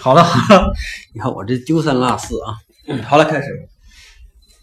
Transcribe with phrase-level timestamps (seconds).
[0.00, 0.72] 好了好了，
[1.12, 2.54] 你看我这丢三落四啊。
[3.04, 3.48] 好了，开始。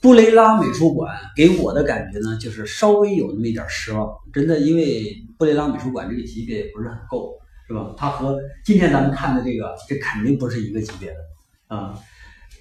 [0.02, 4.08] 布雷拉美术馆给我的感觉呢，就是稍微有那么一点失望。
[4.32, 7.34] 真的，因为布雷拉美术馆这个级别也不是很够，
[7.68, 7.94] 是吧？
[7.98, 12.00] 它和今天咱们看的这个，这肯定不是一个级别的啊。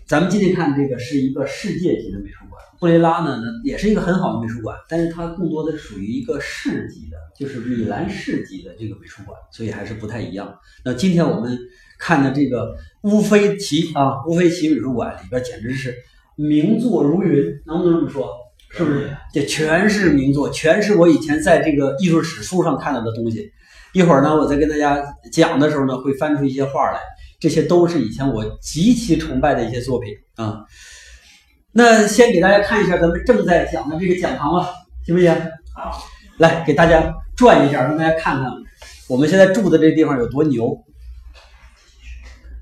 [0.06, 10.58] 咱们今天看这个是一个世界级的美术馆，布雷拉呢，也是一个很好的美术馆，但是它更多的属于一个市级的，就是米兰市级的这个美术馆，所以还是不太一样。
[10.84, 11.58] 那今天我们
[11.98, 15.94] 看的这个乌菲齐啊，乌菲齐美术馆里边简直是。
[16.36, 18.28] 名作如云，能不能这么说？
[18.68, 19.16] 是不是？
[19.32, 23.48] 这全是名作，全是我以前在这个艺术史书上看到的东西。
[23.92, 26.98] 一会儿呢，我再跟大家讲的时候呢，会翻出一些画来，
[27.38, 30.64] 这些都是以前我极其崇拜的一些作品啊。
[31.70, 34.70] 那先给大家看一下咱们正在讲的这个讲堂吧，
[35.06, 35.32] 行不行？
[35.72, 36.02] 好，
[36.38, 38.50] 来给大家转一下，让大家看看
[39.08, 40.76] 我们现在住的这地方有多牛。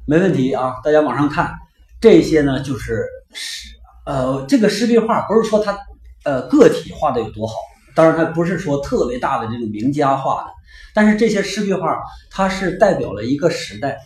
[0.07, 1.53] 没问题啊，大家往上看，
[2.01, 3.07] 这些呢就是。
[3.35, 3.71] 是，
[4.05, 5.75] 呃，这个湿壁画不是说它，
[6.23, 7.55] 呃，个体画的有多好，
[7.95, 10.51] 当然它不是说特别大的这种名家画的，
[10.93, 11.99] 但是这些湿壁画
[12.31, 13.97] 它是代表了一个时代，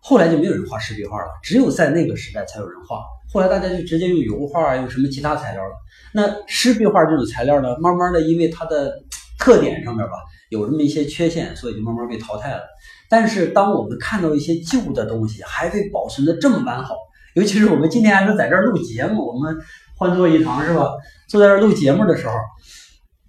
[0.00, 5.74] 后来就没有人画湿壁画了，只有在那个时代才有人画，后来大家就直接用油画，用什么其他材料了。
[6.14, 8.94] 那湿壁画这种材料呢，慢慢的因为它的
[9.38, 10.12] 特点上面吧，
[10.50, 12.60] 有这么一些缺陷，所以就慢慢被淘汰了。
[13.08, 16.94] 但是当我们看到一些旧的东西还被保存的这么完好。
[17.34, 19.56] 尤其是我们今天还能在这儿录节目，我们
[19.96, 20.90] 欢坐一堂是吧？
[21.28, 22.34] 坐在这儿录节目的时候，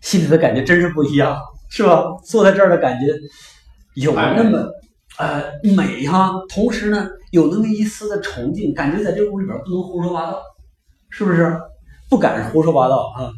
[0.01, 2.03] 心里的感觉真是不一样，是吧？
[2.25, 3.13] 坐在这儿的感觉
[3.93, 4.67] 有那么
[5.19, 5.43] 呃
[5.75, 10.41] 美哈，同时呢有那么一丝的崇敬，感觉在这屋里边不能胡说八道，
[11.11, 11.55] 是不是？
[12.09, 13.31] 不敢胡说八道啊。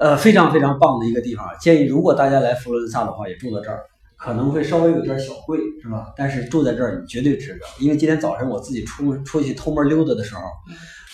[0.00, 3.82] 呃，非常非常棒的一个地方，建议如果大家来佛罗伦萨的话，也住在这儿。
[4.16, 6.12] 可能会稍微有点小贵，是吧？
[6.16, 10.40] 但是住在这儿你绝对值得，因为今天早晨我自己出出去偷摸溜达的时候，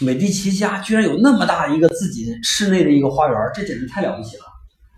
[0.01, 4.45] 美第奇家居然有那么大一个自己室内的一个花园，这简直太了不起了，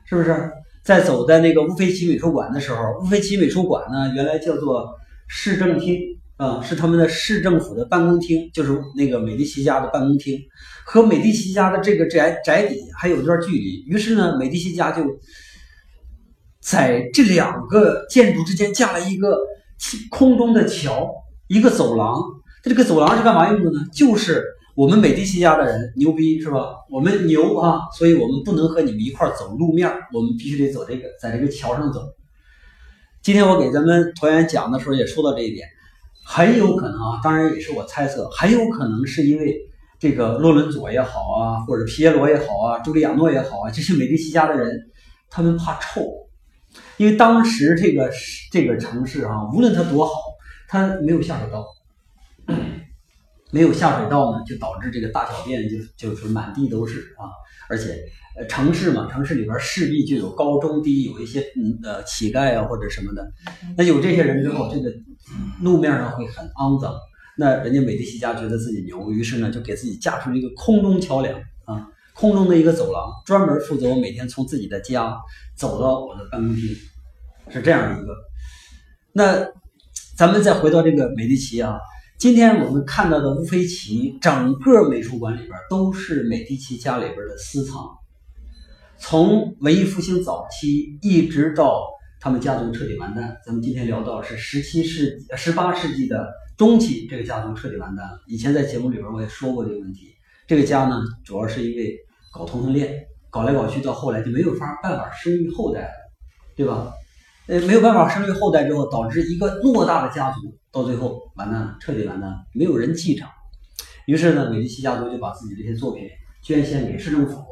[0.06, 0.50] 是不是？
[0.82, 4.88] 在走在那个乌菲齐美术馆的时候，乌菲齐美术馆呢，原来叫做
[5.26, 5.98] 市政厅
[6.38, 10.40] 啊，是他们的市政府的办公厅，就是那个美第奇家的办公厅，
[10.86, 15.04] 和美第奇家的这个宅宅邸还有一段距离，于是呢，美第奇家就。
[16.60, 19.38] 在这两个建筑之间架了一个
[20.10, 21.08] 空中的桥，
[21.46, 22.20] 一个走廊。
[22.62, 23.86] 它这个走廊是干嘛用的呢？
[23.90, 24.44] 就是
[24.74, 26.74] 我们美第奇家的人牛逼是吧？
[26.90, 32.02] 我们牛啊，所以我们不能和你们一块走路面，我们必须得走这个，在这个桥上走。
[33.22, 35.66] 今天我给咱们团员讲的时候也说到这一点，
[36.30, 39.56] 很有可能啊，当然也是我猜测，很有可能是因为
[39.98, 44.70] 这个洛伦佐也好啊，或者皮耶罗也好啊，朱利亚诺也好啊，这些美第奇家的人，
[45.30, 46.02] 他们怕臭。
[46.98, 48.10] 因为当时这个
[48.52, 50.12] 这个城市啊，无论它多好，
[50.68, 51.64] 它没有下水道，
[53.50, 57.24] 没有下水道呢，就导致这个大小便就就是满地都是啊。
[57.70, 57.96] 而且，
[58.48, 63.26] 城市嘛，城市里边势必就有高中低，有一些嗯呃乞丐啊或者什么的。
[63.76, 64.90] 那有这些人之后，这个
[65.60, 66.94] 路面上会很肮脏。
[67.36, 71.88] 那人家美第奇家觉得自己牛，于是呢就给自己架出了一个空中桥梁啊。
[72.14, 75.16] 空中的一个走廊，专门负责我每天从自己的家
[75.56, 76.64] 走到我的办公厅，
[77.48, 78.12] 是这样一个。
[79.12, 79.46] 那
[80.16, 81.78] 咱们再回到这个美第奇啊，
[82.18, 87.88] 今天我们看到的乌菲齐整个美术馆里边都是美第奇家里边的私藏，
[88.98, 91.86] 从文艺复兴早期一直到
[92.20, 93.36] 他们家族彻底完蛋。
[93.44, 98.20] 咱们今天聊到是十七世十八世纪的中期，这个家族彻底完蛋了。
[98.26, 100.14] 以前在节目里边我也说过这个问题，
[100.46, 101.96] 这个家呢主要是因为。
[102.30, 102.94] 搞同性恋，
[103.30, 105.90] 搞来搞去，到后来就没有法办法生育后代了，
[106.54, 106.92] 对吧？
[107.46, 110.40] 呃，没有办法生育后代之后，导致一个偌大的家族
[110.70, 113.26] 到最后完蛋了，彻底完蛋了，没有人继承。
[114.06, 116.06] 于是呢，美第奇家族就把自己这些作品
[116.42, 117.42] 捐献给市政府，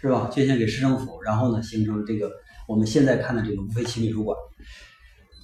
[0.00, 0.30] 是吧？
[0.32, 2.30] 捐献给市政府，然后呢，形成这个
[2.72, 4.34] 我们现在看的这个乌菲齐美术馆。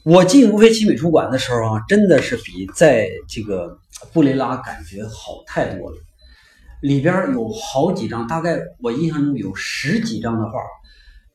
[0.02, 3.78] 我进乌菲齐美术馆的时候啊，真的是比在这个
[4.14, 5.96] 布雷拉感觉好太多了。
[6.80, 10.52] 里边有好几张，大概我印象中有十几张的画，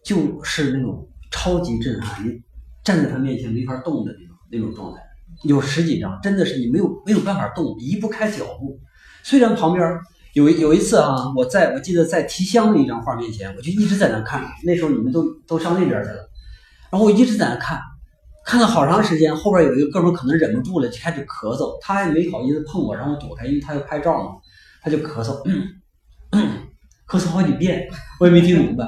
[0.03, 2.41] 就是那种超级震撼，你
[2.83, 4.99] 站在他面前没法动的那种那种状态。
[5.43, 8.79] 有十几张，真的是你没有没有办法动，移不开脚步。
[9.21, 9.99] 虽然旁边
[10.33, 14.43] 有有一次啊，我在我记得在提香的一张画面前，我就一直在那看。
[14.63, 16.29] 那时候你们都都上那边去了，
[16.91, 17.79] 然后我一直在那看，
[18.43, 19.35] 看了好长时间。
[19.35, 24.31] 后边有一个哥们可能忍不住了，就开始咳嗽，他还没好意思碰我，让我躲开，因为他要拍照嘛。
[24.81, 25.41] 他就咳嗽，
[27.07, 27.87] 咳嗽好几遍，
[28.19, 28.85] 我也没听明白。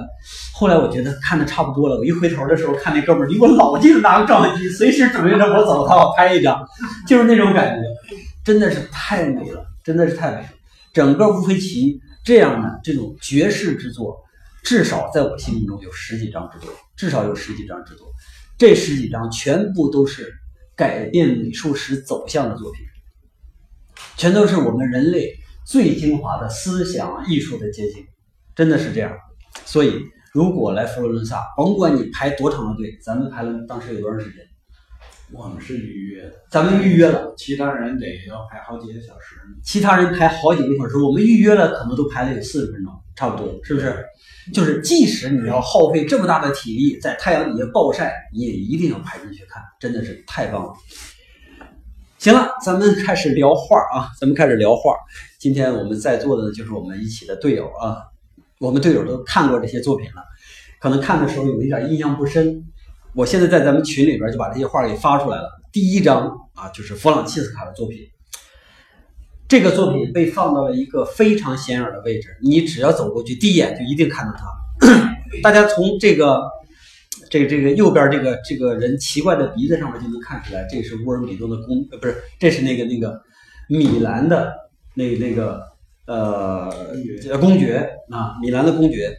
[0.54, 6.68] 后来我觉得看的差不多了，我一回头的时候，看那哥们离我老近，拿个照相机，随时准备着我走，他要拍一张。
[7.08, 7.84] 就是那种感觉，
[8.44, 10.48] 真的是太美了，真的是太美了。
[10.96, 14.16] 整个乌菲齐这样的这种绝世之作，
[14.64, 18.08] 至少在我心目中有十几张之多，至少有十几张之多。
[18.58, 20.34] 这十几张全部都是
[20.74, 22.82] 改变美术史走向的作品，
[24.16, 25.34] 全都是我们人类
[25.66, 28.06] 最精华的思想艺术的结晶，
[28.56, 29.12] 真的是这样。
[29.66, 30.00] 所以，
[30.32, 34.38] 如果来佛罗伦萨，甭管你排多长的队，咱们排了当时有多长时间？
[35.32, 39.36] 我们是预约的，咱们预约了，其他人得要排好几个小时。
[39.64, 44.06] 其他人排好几个小时，我们预约了，可能都排了有四十分钟，差不多，是不是？
[44.54, 50.74] 就是即使你要耗费这么大的体力在太阳底下暴晒，你也一定要排进去看，真的是太棒了。
[52.20, 54.96] 行了，咱们开始聊画啊，咱们开始聊画。
[55.40, 57.98] 今天我们在座的就是我们一起的队友啊，
[58.60, 60.24] 我们队友都看过这些作品了，
[60.80, 62.65] 可能看的时候有一点印象不深。
[63.16, 65.50] 我现在在咱们群里边就把这些画给发出来了。
[65.72, 68.00] 第一张啊，就是弗朗切斯卡的作品。
[69.48, 74.46] 这个作品被放到了一个非常显眼的位置，你只要走过去，第一眼就一定看到它。
[75.42, 76.42] 大家从这个、
[77.30, 83.22] 这个、这个右边这个这个人奇怪的鼻子上面就能看出来，这是乌尔米诺的公，呃，不是，这是那个那个
[83.70, 84.54] 米兰的
[84.94, 85.62] 那那个
[86.06, 86.70] 呃
[87.40, 89.16] 公爵啊，米兰的公爵。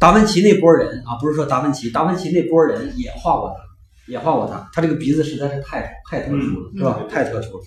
[0.00, 3.56] 达芬奇那波人啊，不是说达芬奇，达芬奇那波人也画过他，
[4.10, 4.66] 也画过他。
[4.72, 7.04] 他这个鼻子实在是太太特殊了，是吧？
[7.08, 7.64] 太特殊了。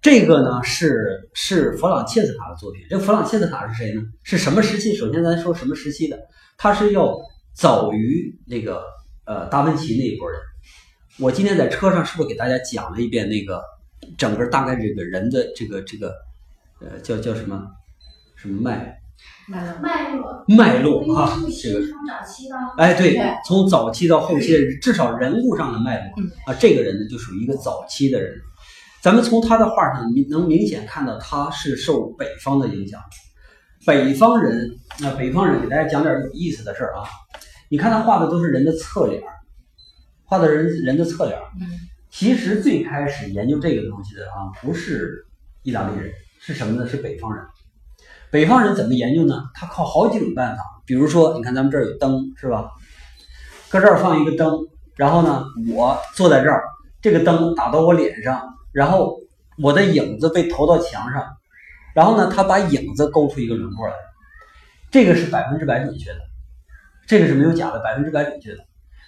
[0.00, 2.82] 这个呢是是弗朗切斯卡的作品。
[2.88, 4.02] 这个弗朗切斯卡是谁呢？
[4.22, 4.94] 是什么时期？
[4.96, 6.18] 首先咱说什么时期的？
[6.56, 7.14] 他是要
[7.54, 8.82] 早于那个
[9.26, 10.40] 呃达芬奇那一波人。
[11.18, 13.62] 我今天在车上是不是给大家讲了一遍那个
[14.16, 16.14] 整个大概这个人的这个这个
[16.80, 17.62] 呃叫叫什么
[18.34, 18.98] 什么脉？
[19.46, 26.04] 脉络，脉络啊，这个从早期到哎对，从早期到后期的至少人物上的脉络
[26.46, 28.34] 啊，这个人呢就属于一个早期的人。
[29.02, 32.98] 咱们从他的画上你能明显看到他是受北方的影响。
[33.86, 37.04] 北方人，那北方人给大家讲点有意思的事儿啊。
[37.68, 39.22] 你看他画的都是人的侧脸，
[40.24, 41.38] 画的人人的侧脸。
[42.10, 45.26] 其实最开始研究这个东西的啊，不是
[45.62, 46.10] 意大利人，
[46.40, 46.88] 是什么呢？
[46.88, 47.44] 是北方人。
[48.34, 49.44] 北方人怎么研究呢？
[49.54, 50.64] 他靠好几种办法。
[50.84, 52.68] 比如说，你看咱们这儿有灯，是吧？
[53.68, 54.58] 搁这儿放一个灯，
[54.96, 56.64] 然后呢，我坐在这儿，
[57.00, 58.42] 这个灯打到我脸上，
[58.72, 59.20] 然后
[59.62, 61.24] 我的影子被投到墙上，
[61.94, 63.94] 然后呢，他把影子勾出一个轮廓来，
[64.90, 66.18] 这个是百分之百准确的，
[67.06, 68.58] 这个是没有假的，百分之百准确的。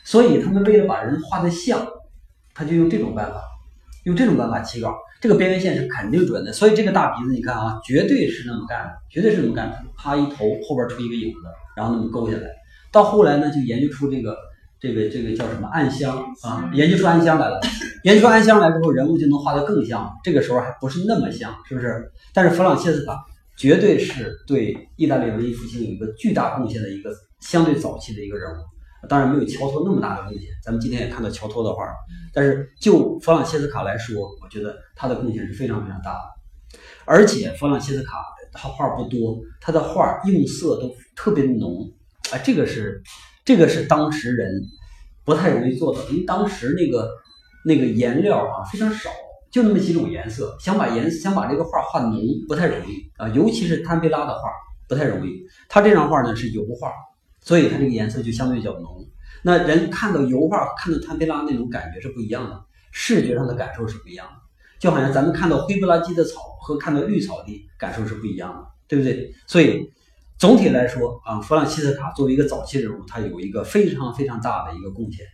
[0.04, 1.84] 所以他们为了把人画的像，
[2.54, 3.42] 他就用这种办法，
[4.06, 4.96] 用这种办法起稿。
[5.20, 9.82] 这个边缘线是肯定准的，所以这个大鼻子你看啊，绝对是那么干的，绝对是那么干的。
[9.96, 11.40] 啪一头，后边出一个影子，
[11.76, 12.48] 然后那么勾下来。
[12.92, 14.36] 到后来呢，就研究出这个
[14.78, 17.60] 这个这个叫什么暗香啊，研究出暗香来了。
[18.04, 20.08] 研究出暗香来之后，人物就能画得更像。
[20.22, 22.12] 这个时候还不是那么像，是不是？
[22.32, 23.16] 但是弗朗切斯卡
[23.56, 27.10] 绝对是对意大利文艺复兴有一个巨大贡献的一个
[27.40, 28.56] 相对早期的一个人物。
[29.08, 31.84] 当然没有乔托那么大的贡献，咱们今天也看到乔托的画，
[32.32, 36.78] 但是就弗朗切斯卡来说，我觉得他的贡献是非常非常大的。
[37.04, 38.18] 而且弗朗切斯卡
[38.52, 41.88] 他画不多，他的画用色都特别浓，
[42.32, 43.00] 啊，这个是
[43.44, 44.50] 这个是当时人
[45.24, 47.08] 不太容易做到，因为当时那个
[47.64, 49.10] 那个颜料啊非常少，
[49.52, 54.50] 就那么几种颜色，想把颜想把这个画画浓不太容易啊，尤其是坦佩拉的画
[54.88, 55.30] 不太容易。
[55.68, 56.90] 他这张画呢是油画。
[57.46, 59.06] 所以它这个颜色就相对较浓，
[59.44, 62.60] 那人看到油画，看到坦佩拉那种感觉是不一样的，
[62.90, 64.32] 视觉上的感受是不一样的，
[64.80, 69.32] 就好像咱们看到灰不拉几的草和看到绿草地感受是不一样的，对不对？
[69.46, 69.88] 所以
[70.36, 75.24] 总体来说啊，弗朗西斯卡作为一个早期人物，他有一个非常非常大的一个贡献。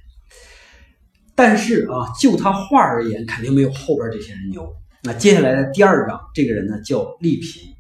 [1.35, 4.71] 但是啊，就他画而言，肯定没有后边这些人牛。
[5.03, 7.72] 那接下来的第二张，这个人呢叫利皮。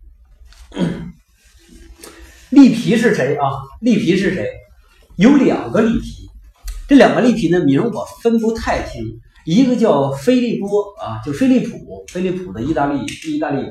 [2.52, 3.48] 利皮是谁啊？
[3.80, 4.46] 利皮是谁？
[5.16, 6.28] 有两个利皮，
[6.86, 9.02] 这两个利皮呢名我分不太清，
[9.46, 10.68] 一个叫菲利波
[11.00, 13.70] 啊，就菲利普，菲利普的意大利意大利文，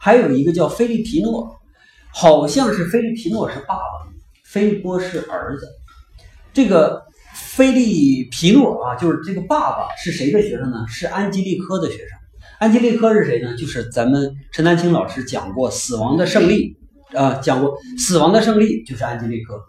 [0.00, 1.56] 还有一个叫菲利皮诺，
[2.12, 3.82] 好像是菲利皮诺是爸爸，
[4.44, 5.68] 菲利波是儿子。
[6.52, 10.84] 这个菲利皮诺啊，就是这个爸爸是谁的学生呢？
[10.88, 12.08] 是安吉丽科的学生。
[12.58, 13.56] 安吉丽科是谁呢？
[13.56, 16.70] 就是咱们陈丹青老师讲过《死亡的胜利》。
[17.14, 19.60] 啊，讲过《死亡的胜利》就是安吉利科，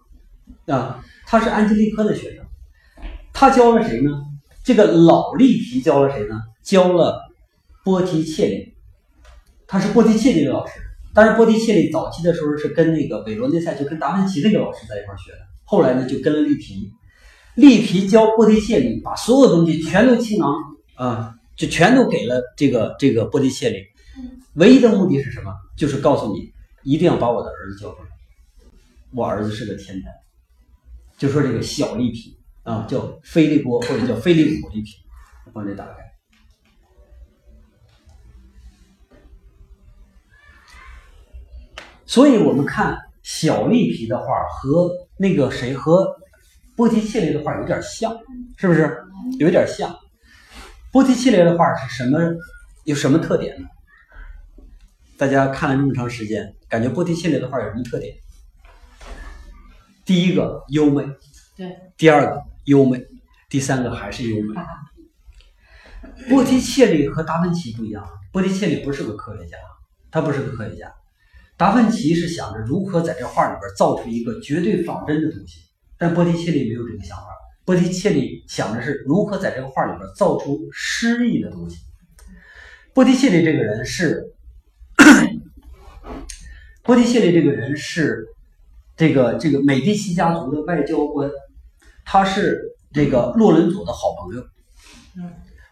[0.74, 2.44] 啊，他是安吉利科的学生，
[3.34, 4.12] 他教了谁呢？
[4.64, 6.36] 这个老利皮教了谁呢？
[6.64, 7.22] 教了
[7.84, 8.74] 波提切利，
[9.68, 10.74] 他是波提切利的老师。
[11.14, 16.92] 但是波提切利早期的时候是跟那个韦罗内塞，就跟达芬奇那个老师在一块学的，后来呢就跟了利皮，
[17.56, 20.54] 利皮教波提切利，把所有东西全都倾囊
[20.96, 23.78] 啊，就全都给了这个这个波提切利。
[24.56, 25.52] 唯一的目的是什么？
[25.76, 26.52] 就是告诉你，
[26.88, 28.10] 一定要把我的儿子叫出来。
[29.12, 30.08] 我儿子是个天才。
[31.18, 34.92] 就说这个小利皮啊，叫菲利波或者叫菲利普利皮，
[35.52, 35.96] 帮这打开。
[42.06, 46.16] 所以我们看小利皮的画和那个谁和
[46.78, 48.18] 波提切利的画有点像，
[48.56, 48.98] 是不是？
[49.40, 49.94] 有点像。
[50.94, 52.18] 波提切利的画是什么？
[52.86, 53.68] 有什么特点呢？
[55.18, 58.16] 大家看了这么长时间，感觉波提切利的画有什么特点？
[60.06, 61.04] 第一个优美，
[61.56, 63.06] 对；第二个优美，
[63.50, 64.54] 第三个还是优美。
[66.30, 69.58] 波提切利和达芬奇不一样，波提切利不是个科学家，
[70.12, 70.94] 他不是个科学家。
[71.58, 75.62] 达芬奇是想着如何在这画里边造出一个绝对仿真的东西，
[75.98, 77.26] 但波提切利没有这个想法。
[77.66, 81.80] 波提切利想的是如何在这个画里边造出诗意的东西。
[82.94, 84.24] 波提切利这个人是，
[86.88, 88.26] 波提切利这个人是
[88.96, 91.30] 这个这个美第奇家族的外交官，
[92.06, 92.62] 他是
[92.94, 94.44] 这个洛伦佐的好朋友，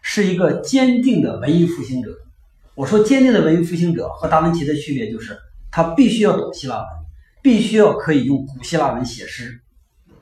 [0.02, 2.10] 是一个坚定的文艺复兴者。
[2.74, 5.36] 我说坚定的文艺复兴者和达芬奇的区别就是。
[5.68, 6.86] 他必须要懂希腊文，
[7.42, 9.60] 必须要可以用古希腊文写诗，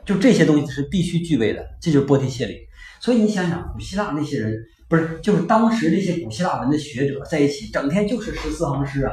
[0.05, 1.65] 就这些东西是必须具备的。
[1.81, 2.57] 这就是波提切利。
[3.01, 4.59] 所以你想想，古希腊那些人，
[4.89, 9.13] 不是就是当时那些古希腊文的学者在一起，整天就是十四行诗啊，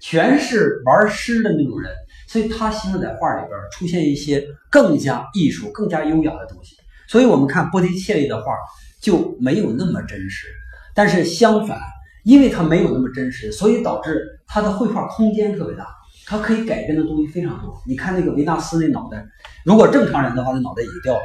[0.00, 1.90] 全是玩诗的那种人。
[2.26, 6.76] 所以他希望在画里边出现一些更加艺术、更加优雅的东西。
[7.08, 8.52] 所以我们看波提切利的画
[9.00, 10.48] 就没有那么真实，
[10.94, 11.78] 但是相反。
[12.24, 15.86] 因为它没有那么真实，所以导致他的绘画空间特别大，
[16.26, 17.78] 他可以改变的东西非常多。
[17.86, 19.22] 你看那个维纳斯那脑袋，
[19.62, 21.20] 如果正常人的话，那脑袋已经掉了，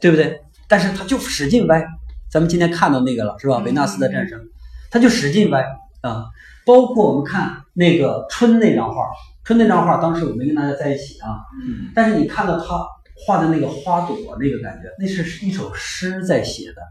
[0.00, 0.40] 对不对？
[0.66, 1.86] 但是他就使劲歪。
[2.28, 3.58] 咱们今天看到那个了，是吧？
[3.58, 4.40] 维纳斯的战争，
[4.90, 5.64] 他就使劲歪
[6.00, 6.24] 啊。
[6.66, 9.10] 包括我们看那个春那张画，
[9.44, 11.40] 春那张画，当时我没跟大家在一起啊，
[11.94, 12.86] 但是你看到他
[13.26, 16.82] 画的那个花朵，那个感觉，那是一首诗在写的，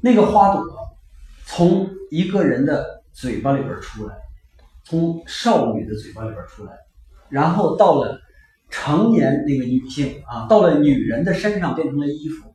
[0.00, 0.64] 那个花朵。
[1.52, 4.14] 从一个人的嘴巴里边出来，
[4.84, 6.70] 从少女的嘴巴里边出来，
[7.28, 8.20] 然后到了
[8.68, 12.54] 成年那个女性啊，到了女人的身上变成了衣服，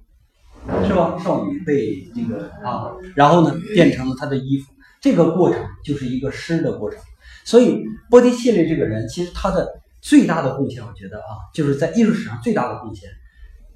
[0.88, 1.18] 是吧？
[1.22, 4.72] 少女被这个啊，然后呢变成了她的衣服，
[5.06, 7.00] 这个过程就是一个诗的过程。
[7.44, 13.08] 所以波提切利这个人，其实他的最大的贡献，我觉得啊，就是在艺术史上最大的贡献，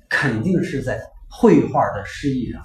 [0.09, 2.59] 肯定是在绘画的诗意上。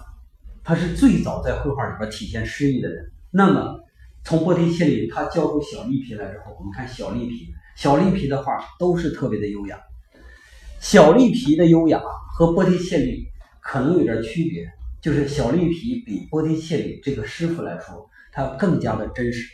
[0.63, 3.05] 他是最早在绘画里边体现诗意的人。
[3.31, 3.85] 那么，
[4.25, 9.79] 从波提切利他教出小利皮来之后，我们看小利皮，小利皮的画都是特别的优雅。
[10.81, 12.01] 小利皮的优雅
[12.35, 13.27] 和波提切利
[13.61, 14.67] 可能有点区别，
[15.03, 19.49] 就是小利皮比波提切利这个师傅来说，他更加的真实。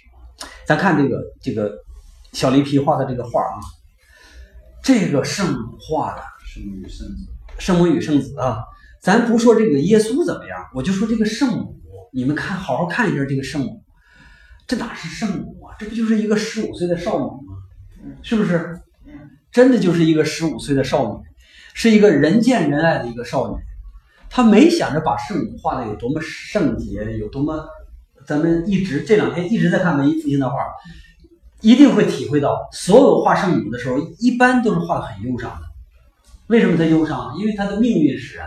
[0.65, 1.71] 咱看这个这个
[2.33, 3.61] 小利皮画的这个画啊，
[4.83, 7.17] 这个圣母画的圣母与圣子，
[7.59, 8.65] 圣母与圣子啊。
[9.01, 11.81] 咱不说这个耶稣怎么样，我就说这个圣母，
[12.13, 13.83] 你们看，好好看一下这个圣母，
[14.67, 15.75] 这哪是圣母啊？
[15.79, 17.55] 这不就是一个十五岁的少女吗？
[18.23, 18.81] 是不是？
[19.51, 21.25] 真的就是一个十五岁的少女，
[21.75, 23.57] 是一个人见人爱的一个少女。
[24.29, 27.67] 她没想着把圣母画的有多么圣洁，有多么……
[28.31, 30.57] 咱们一直这两天一直在看文艺复兴的画，
[31.63, 35.63] 一定会体会到，所有画圣母的时候，一般都是画的很忧伤的。
[36.47, 37.35] 为什么她忧伤？
[37.37, 38.47] 因为她的命运使然。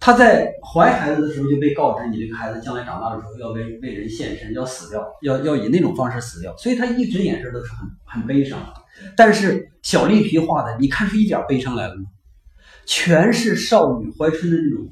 [0.00, 8.58] 他在怀孩子的时候就被告知，你这个孩子将来长大的时候要为为人献身，要死掉，要要以那种方式死掉，所以他一直眼神都是很很悲伤。
[9.16, 12.02] 但是小丽皮画的，你看出一点悲伤来了吗？
[12.86, 14.88] 全是少女怀春的那种，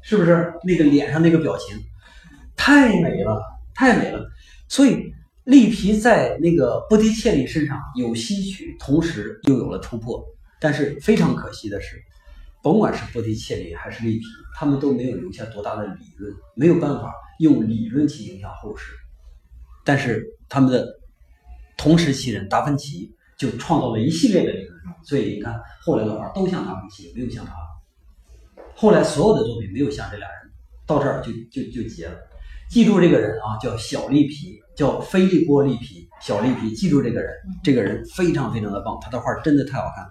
[0.00, 0.54] 是不是？
[0.64, 1.76] 那个脸上那个表情
[2.64, 3.42] 太美了，
[3.74, 4.24] 太美了。
[4.68, 10.24] 所以丽皮在那个波提切利身上有吸取，同时又有了突破。
[10.60, 12.00] 但是非常可惜的是。
[12.62, 18.92] 甭管是波提切利还是利皮，他们都没有留下多大的理论，没有办法用理论去影响后世。
[19.84, 20.86] 但是他们的
[21.76, 27.52] 同时期人达芬奇就创造了一系列的理论，所以你看后来的画都像达芬奇，没有像他。
[28.76, 30.52] 后来所有的作品没有像这俩人，
[30.86, 32.16] 到这儿就就就结了。
[32.72, 37.30] 记住这个人啊，叫小利皮，叫菲利波利皮，小利皮，记住这个人，
[37.62, 40.10] 这个人非常非常的棒，他的画真的太好看了。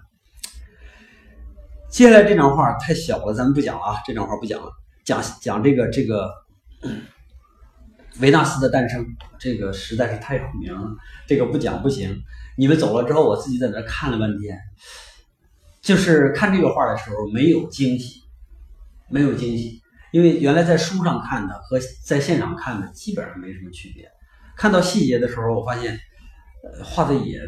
[1.90, 3.98] 接下来这张画太小了，咱们不讲了啊！
[4.06, 4.72] 这张画不讲了，
[5.04, 6.32] 讲讲这个这个
[8.20, 9.04] 维纳斯的诞生，
[9.40, 10.88] 这个实在是太有名了，
[11.26, 12.16] 这个不讲不行。
[12.60, 14.56] 你们走了之后，我自己在那看了半天，
[15.82, 18.22] 就是看这个画的时候没有惊喜，
[19.10, 19.81] 没有惊喜，
[20.12, 24.10] 因为原来在书上看的和在现场看的基本上没什么区别。
[24.58, 25.98] 看到细节的时候，我发现，
[26.64, 27.42] 呃，画的也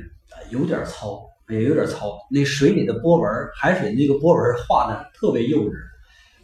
[0.49, 2.17] 有点糙，也有点糙。
[2.31, 5.73] 那水里的波纹，海水那个波纹画的特别幼稚，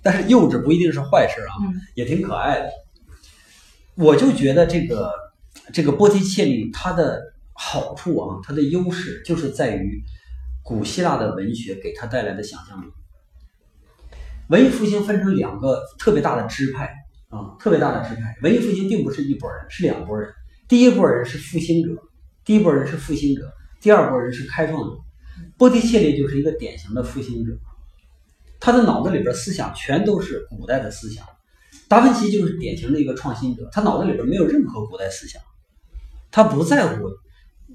[0.04, 1.56] 但是幼稚不一定是坏事啊，
[1.96, 2.70] 也挺可爱的。
[3.96, 5.12] 我就觉得这个
[5.74, 7.20] 这个波提切利它的
[7.54, 10.04] 好处啊，它的优势就是在于
[10.62, 12.86] 古希腊的文学给他带来的想象力。
[14.50, 16.92] 文艺复兴分成两个特别大的支派
[17.30, 18.36] 啊，特别大的支派。
[18.42, 20.28] 文艺复兴并不是一拨人，是两拨人。
[20.68, 22.02] 第一拨人是复兴者，
[22.44, 24.98] 第一拨人是复兴者，第二拨人是开创者。
[25.56, 27.52] 波提切利就是一个典型的复兴者，
[28.60, 31.24] 他的脑子里边思想全都是古代的思想。
[31.88, 35.40] 达芬奇就是典型的一个创新者，他脑子里边没有任何古代思想，
[36.32, 37.08] 他不在乎，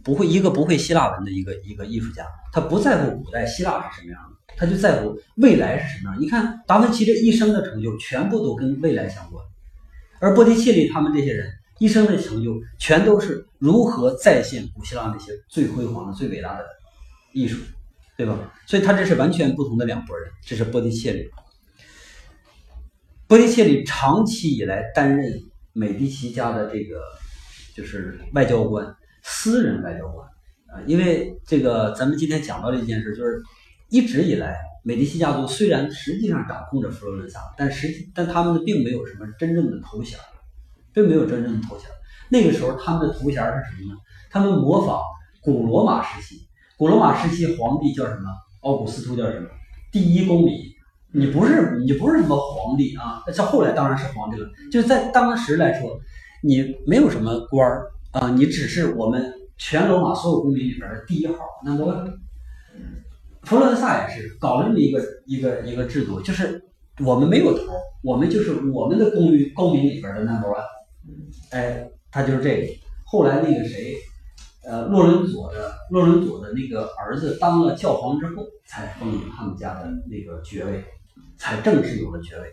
[0.02, 6.20] 不会一个不会希腊文的一个一个艺术家，他不在乎古代希腊是什么样的，他就在乎未来是什么样。
[6.20, 9.44] 你看达芬奇这一生的成就全部都跟未来相关，
[10.20, 11.50] 而波提切利他们这些人。
[11.80, 16.64] 一生的成就全都是如何再现古希腊那些最辉煌的、最伟大的
[17.32, 17.60] 艺术，
[18.16, 18.52] 对吧？
[18.64, 20.30] 所以他这是完全不同的两拨人。
[20.46, 21.28] 这是波提切利。
[23.26, 25.32] 波提切利长期以来担任
[25.72, 27.00] 美第奇家的这个
[27.74, 28.94] 就是外交官，
[29.24, 30.24] 私人外交官
[30.68, 30.80] 啊。
[30.86, 33.42] 因为这个，咱们今天讲到的一件事，就是
[33.94, 40.18] 一直以来美第奇家族虽然实际上掌控着佛罗伦萨，但实际但他们并没有什么真正的头衔。
[40.94, 41.88] 并没有真正的头衔。
[42.28, 43.98] 那个时候，他们的头衔是什么呢？
[44.30, 45.02] 他们模仿
[45.42, 46.46] 古罗马时期。
[46.76, 48.30] 古罗马时期，皇帝叫什么？
[48.60, 49.48] 奥古斯都叫什么？
[49.90, 50.54] 第一公民。
[51.12, 53.22] 你不是，你不是什么皇帝啊？
[53.32, 54.48] 像后来当然是皇帝了。
[54.70, 55.90] 就在当时来说，
[56.44, 61.34] 你没有什么官儿啊，你只是我们全罗马所有公民里边的第一号。
[61.64, 62.06] 那么，
[63.44, 66.62] 佛罗伦萨也是搞了这么一个一个一个制度，就是
[67.04, 67.72] 我们没有头，
[68.02, 70.64] 我们就是我们的公民公民里边的 number one。
[71.50, 72.66] 哎，他就是这个。
[73.04, 73.94] 后来那个谁，
[74.64, 80.84] 呃，洛伦佐的洛伦佐的那个儿子当了教皇之后，才封了他们家的那个爵位，
[81.36, 82.48] 才正式有了爵位。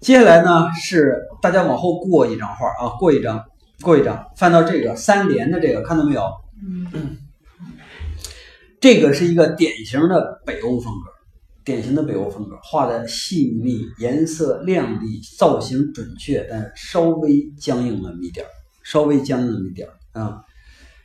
[0.00, 3.44] 接下来呢，是大家往后过一张画啊，过一张，
[3.80, 6.22] 过一张，翻到这个三联的这个，看到没有？
[6.64, 7.16] 嗯，
[8.82, 11.12] 这个是一个典型的北欧风格。
[11.64, 18.50] 典型的北欧风格，画的细腻，颜色亮丽，造型准确，但稍微僵硬了一点儿，
[18.82, 20.42] 稍微僵硬了一点儿啊。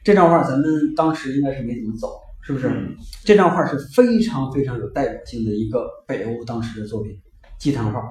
[0.03, 2.71] 这张画咱们当时应该是没怎么走，是不是？
[3.23, 7.15] 这张画是非常非常有代表性的一个北欧当时的作品，
[7.59, 8.01] 祭坛画。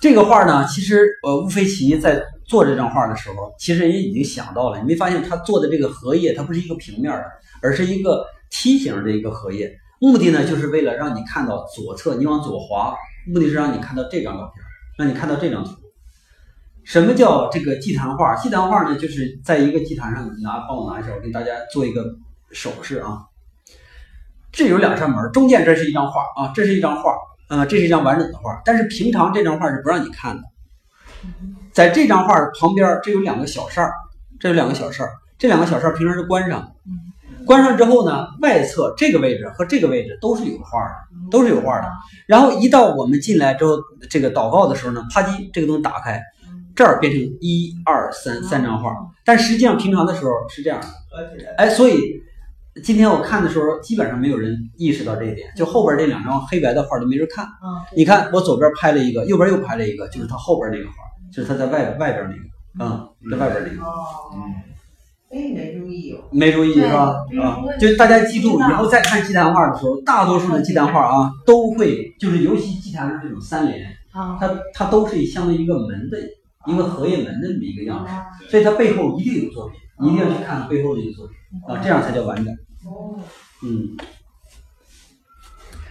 [0.00, 4.78] 这个画呢，其实呃，乌菲齐在做这张画的时候，其实也已经想到了。
[4.80, 7.24] 你没发现他做的这个荷叶，它不是一个平面的。
[7.62, 12.94] 而是一个梯形的一个荷叶，目的呢，就是为了让你看到左侧，你往左滑，
[13.26, 14.62] 目的是让你看到这张照片，
[14.98, 15.70] 让你看到这张图。
[16.84, 18.36] 什么叫这个祭坛画？
[18.36, 22.14] 祭坛画呢，就是在一个祭坛上，你拿，帮我拿一下，我给大家做一个
[22.50, 23.24] 手势啊。
[24.52, 27.14] 这有两扇门，中间这是一张画啊，这是一张画
[27.48, 28.60] 啊，这是一张完整的画。
[28.66, 30.42] 但是平常这张画是不让你看的，
[31.76, 33.92] 在这张画旁边，这有两个小扇儿，
[34.40, 36.72] 这有两个小扇儿，这两个小扇儿平常是关上。
[37.44, 40.94] 关上之后呢，外侧这个位置和这个位置都是有画的，
[41.30, 41.86] 都是有画的。
[42.26, 43.76] 然后一到我们进来之后，
[44.08, 46.22] 这个祷告的时候呢，啪叽，这个东西打开，
[46.74, 48.90] 这儿变成一二三三张画。
[49.22, 50.86] 但实际上平常的时候是这样的，
[51.58, 52.00] 哎，所以
[52.82, 57.46] 今天我看的时候，基本上没有人意识到这一点，就后边这两张黑白的画都没人看。
[57.94, 60.94] 你看我左边拍了一个，右边又拍了一个，就是他后边那个画，
[61.32, 63.88] 就是他在外外边那个，啊，在外边那个，
[64.34, 64.54] 嗯。
[65.28, 67.16] 哎，没注意哦，没注意是吧？
[67.42, 76.18] 啊，就大家记住，以后再看祭坛画的时候，大多数的祭坛画啊，都会就是尤其祭坛上这种三联，它它都是相当于一个门的
[76.66, 81.36] 一个荷叶门的这么一个样式，所以它背后一定有作品，一定要去看背后的一个作品
[81.66, 82.54] 啊，这样才叫完整。
[82.84, 83.18] 哦，
[83.64, 83.96] 嗯，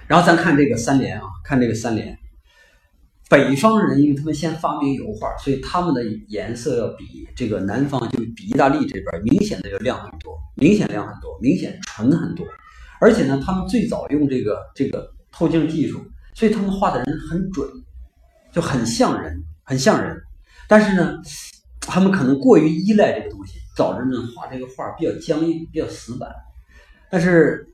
[0.07, 2.17] 然后咱看这个三联啊，看这个三联。
[3.27, 12.45] 北方人，因为他们先发明油画，所以他们的颜色要比这个南方，就比意大利这边明显的要亮很多，明显亮很多，明显纯很多。
[13.01, 15.99] 而且呢，他们最早用这个这个透镜技术，
[16.35, 17.67] 所以他们画的人很准，
[18.51, 20.15] 就很像人，很像人。
[20.67, 21.17] 但是呢，
[21.81, 26.29] 他们可能过于依赖这个东西，导致呢画这个画比较僵硬，比较死板。
[27.09, 27.67] 但是，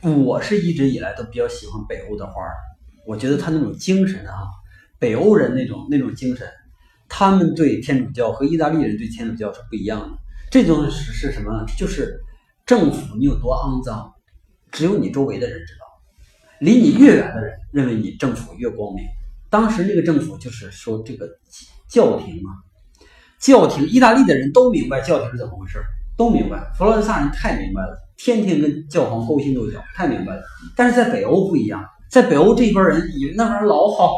[0.00, 2.34] 我是一直以来都比较喜欢北欧的画，
[3.04, 4.46] 我觉得他那种精神啊。
[5.00, 6.46] 北欧人那种那种精神，
[7.08, 10.18] 他们对天主教和意大利人对天主教是不一样的。
[10.50, 11.64] 这种是是什么呢？
[11.76, 12.20] 就是
[12.66, 14.12] 政府你有多肮脏，
[14.70, 15.86] 只有你周围的人知道，
[16.60, 19.04] 离你越远的人认为你政府越光明。
[19.48, 21.26] 当时那个政府就是说这个
[21.88, 22.50] 教廷啊，
[23.40, 25.82] 教廷，意大利的人都明白教廷是怎么回事，
[26.16, 26.70] 都明白。
[26.76, 30.42] 佛罗伦萨人太明白了，天天跟教皇勾心斗角，太明白了。
[30.76, 34.14] 但是在北欧不一样，在北欧这边人以为那玩意儿老好，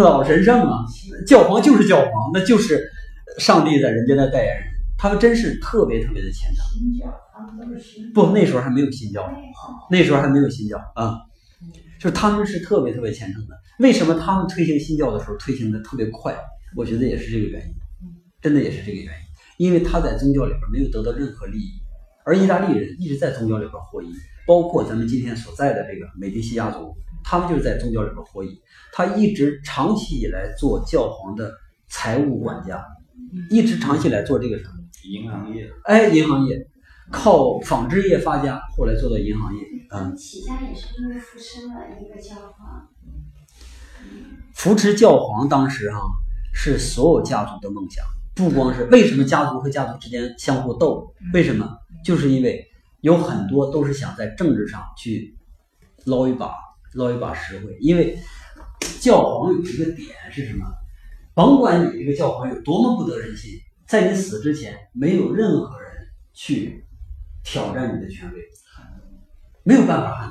[0.00, 0.84] 老神圣啊，
[1.26, 2.90] 教皇就是教皇，那就是
[3.38, 4.64] 上帝在人间的代言人，
[4.96, 6.62] 他们真是特别特别的虔诚。
[8.14, 9.30] 不，那时候还没有新教，
[9.90, 11.18] 那时候还没有新教啊，
[12.00, 13.54] 就是他们是特别特别虔诚的。
[13.78, 16.34] 为什么他们推行新教的时候推行的特别快？
[16.74, 17.74] 我觉得也是这个原因，
[18.40, 21.70] 真的也是这个原因，因为他在宗教里边没有得到任何利益，
[22.24, 24.10] 而意大利人一直在宗教里边获益，
[24.46, 28.60] 包括咱们今天所在的这个美第奇家族，他们就是在宗教里边获益。
[28.92, 31.52] 他一直长期以来做教皇的
[31.88, 32.84] 财务管家，
[33.50, 34.72] 一直长期以来做这个什么？
[35.04, 36.64] 银行业哎，银行业
[37.10, 39.60] 靠纺织业发家，后来做到银行业。
[39.90, 42.88] 嗯，起家也是因为扶持了一个教皇，
[44.54, 45.98] 扶持教皇当时哈、
[46.54, 48.04] 是所有家族的梦想，
[48.34, 51.12] 不光是为什么家族和家族之间相互斗？
[51.34, 51.68] 为什么？
[52.04, 52.64] 就是因为
[53.00, 55.36] 有很多都是想在政治上去
[56.04, 56.54] 捞一把
[56.94, 58.18] 捞一把实惠，因为
[59.00, 60.66] 教皇有一个点是什么？
[61.34, 63.52] 甭管你这个教皇有多么不得人心，
[63.88, 65.90] 在你死之前，没有任何人
[66.34, 66.84] 去
[67.42, 68.40] 挑战你的权威，
[69.64, 70.30] 没有办法。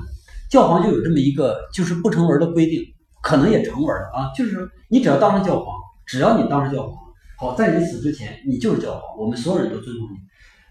[0.50, 2.84] 教皇就有这么一个就是不成文的规定，
[3.24, 6.96] 可能也成文了啊，就是说你只要当上教皇，只要你当上教皇，
[7.40, 10.18] 好，在你死之前，你就是教皇，我们所有人都尊重你。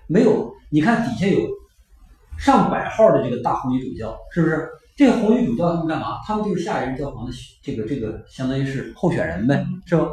[0.06, 1.40] 没有，你看底下有
[2.38, 4.68] 上百号的这个大红衣主教，是不是？
[5.00, 6.18] 这个红衣主教他们干嘛？
[6.26, 7.32] 他们就是下一任教皇的
[7.62, 10.06] 这个这个，相当于是候选人呗，是吧？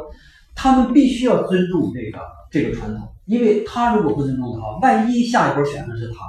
[0.54, 2.18] 他们必须要尊重这个
[2.50, 6.24] 这个传统，因为他如果不尊重的话，万一下一波选的是他，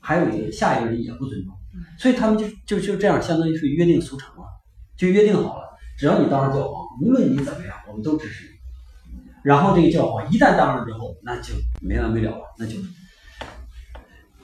[0.00, 1.54] 还有一个下一个人也不尊重，
[1.96, 4.42] 所以他们就就就这样，相当于是约定俗成了，
[4.96, 8.50] 就约定好了，只要你当上教皇，无论你怎么样，我们都支持你。
[9.44, 12.74] 然后这个教皇一旦当上之后，那就没完没了了，那就。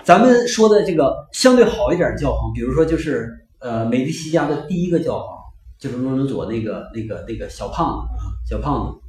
[0.04, 5.38] 咱们说的这个相对好一点的教皇，比如说就是呃美第奇家的第一个教皇，
[5.78, 9.00] 就是罗伦佐那个那个那个小胖子啊，小胖子。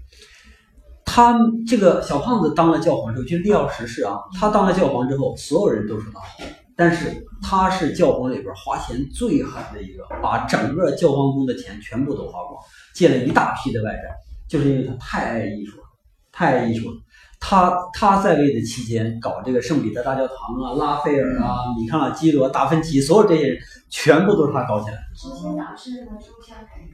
[1.05, 6.27] 他这个小胖子当了教皇之后，就利奥十世啊，他当了教皇之后，所有人都说他好，
[6.75, 14.01] 但是他是教皇里边花钱最狠的一个，把整个教皇宫的钱全部都花光，借了一大批的外债，
[14.47, 15.83] 就是因为他太爱艺术了，
[16.31, 16.97] 太爱艺术了。
[17.39, 23.57] 他他在位的期间，搞这个圣彼得大教堂啊、拉斐尔啊、米开朗基罗、达芬奇，所有这些人
[23.89, 25.01] 全部都是他搞起来的。
[25.15, 26.89] 直接导致了宗教改革。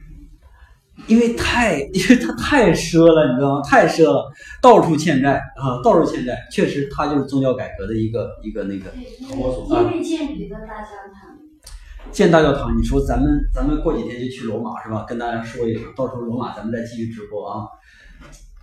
[1.06, 3.62] 因为太，因为他太奢了，你知道吗？
[3.62, 4.32] 太奢了，
[4.62, 6.38] 到处欠债啊，到处欠债。
[6.50, 8.90] 确实，他就是宗教改革的一个一个那个
[9.28, 11.36] 导火索为因为建彼得大教堂，
[12.10, 12.78] 建大教堂。
[12.78, 15.04] 你说咱们咱们过几天就去罗马是吧？
[15.06, 17.66] 跟大家说一声，到时候罗马咱们再继续直播啊。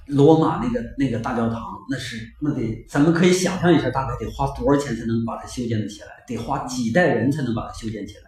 [0.08, 6.08] 罗马那个那个大教堂，那是那得，咱们可以想象一下，大概得花多少钱才能把它修建的起来？
[6.28, 8.22] 得花几代人才能把它修建起来。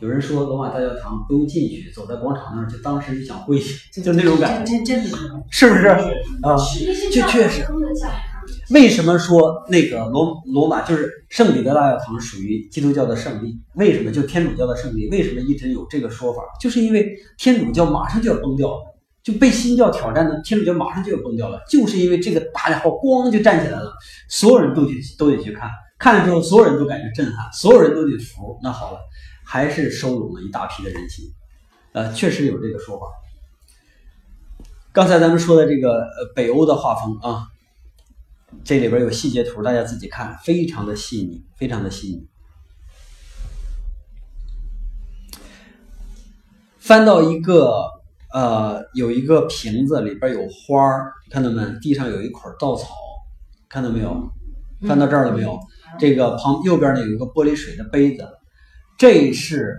[0.00, 5.16] 有人说罗马大教堂不用进去，走在广场那儿，就当时就想跪下，就那种感觉，真真的是
[5.50, 5.98] 是不是啊？
[6.42, 6.56] 那
[6.94, 7.66] 些教这确实
[8.70, 13.58] 为什么说那个罗罗马就是圣彼得大教堂属于基督教的胜利？
[13.74, 15.08] 为什么就天主教的胜利？
[15.10, 16.42] 为什么一直有这个说法？
[16.60, 23.92] 就是因为天主教马上就要崩掉了，就被新教挑战的天主教马上就要崩掉了，就是因为这个大家伙咣就站起来了，
[24.28, 28.58] 所有人都去都得去看，看了之后所有人都感觉震撼，所有人都得服。
[28.62, 28.98] 那好了，
[29.44, 31.26] 还是收拢了一大批的人心，
[31.92, 33.06] 呃，确实有这个说法。
[34.92, 37.48] 刚才咱们说的这个呃北欧的画风啊，
[38.64, 42.26] 这里边有细节图，大家自己看，非常的细腻，非常的细腻。
[46.78, 47.97] 翻到一个
[48.32, 51.62] 呃，有一个瓶子里边有花儿，看到没？
[51.80, 52.88] 地上有一捆稻草，
[53.68, 54.30] 看到没有？
[54.86, 55.58] 翻到这儿了没有？
[55.98, 58.28] 这个旁右边呢有一个玻璃水的杯子，
[58.98, 59.76] 这是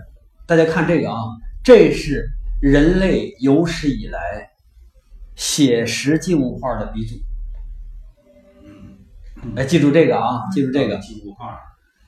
[0.47, 1.17] 大家看这个啊，
[1.63, 2.27] 这是
[2.59, 4.19] 人类有史以来
[5.35, 7.15] 写实静物画的鼻祖。
[9.55, 10.97] 哎，记住这个啊，记住这个。
[10.97, 11.57] 静物画，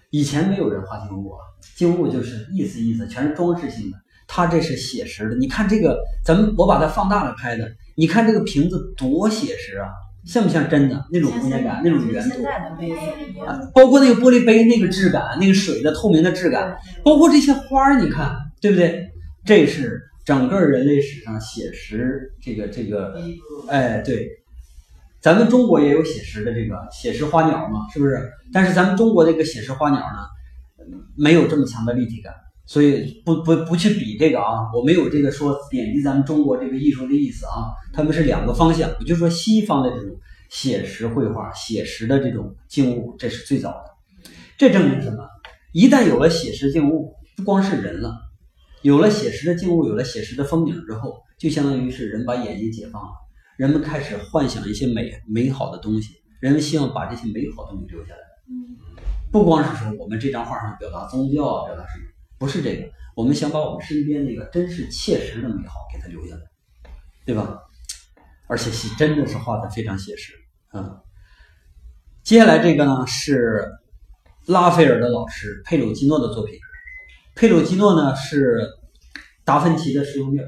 [0.10, 1.40] 以前没有人画静物啊，
[1.76, 3.98] 静物就是意思意思，全是装饰性的。
[4.34, 9.90] 它这是写实的，你看这个，咱们我把它放大了拍的，你看这个瓶子多写实啊，
[10.26, 12.46] 像不像真的那种空间感，那种圆度。
[13.46, 13.60] 啊？
[13.76, 19.12] 包括那个玻璃杯那个质感，那个水的透明的质感，包括这些花儿，你看对不对？
[19.44, 23.22] 这是整个人类史上写实这个这个
[23.68, 24.30] 哎，对，
[25.20, 28.32] 咱们中国也有写实的这个写实花鸟嘛，是不是？
[28.54, 32.34] 但是咱们中国这个写实花鸟呢，没有这么强的立体感，
[32.72, 38.90] 所以不不不去比这个啊，我没有这个说贬低咱们中国这个艺术的意思啊，他们是两个方向。
[38.98, 40.16] 我就说西方的这种
[40.50, 44.32] 写实绘画、写实的这种静物，这是最早的。
[44.58, 45.28] 这证明什么？
[45.74, 48.16] 一旦有了写实静物，不光是人了，
[48.84, 53.10] 有了写实的静物，有了写实的风景之后，就相当于是人把眼睛解放了，
[53.58, 58.22] 人们开始幻想一些美美好的东西，人们希望把这些美好的东西留下来。
[59.30, 62.06] 不光是说我们这张画上表达宗教啊，表达什么，
[62.42, 66.42] 不是这个，我们想把我们身边那个真实切实的美好给它留下来，
[67.24, 67.56] 对吧？
[68.48, 70.34] 而且是真的是画的非常写实，
[70.74, 71.00] 嗯。
[72.24, 73.70] 接下来这个呢是
[74.48, 76.56] 拉斐尔的老师佩鲁基诺的作品，
[77.36, 78.68] 佩鲁基诺呢是
[79.46, 80.40] 达芬奇的师兄弟。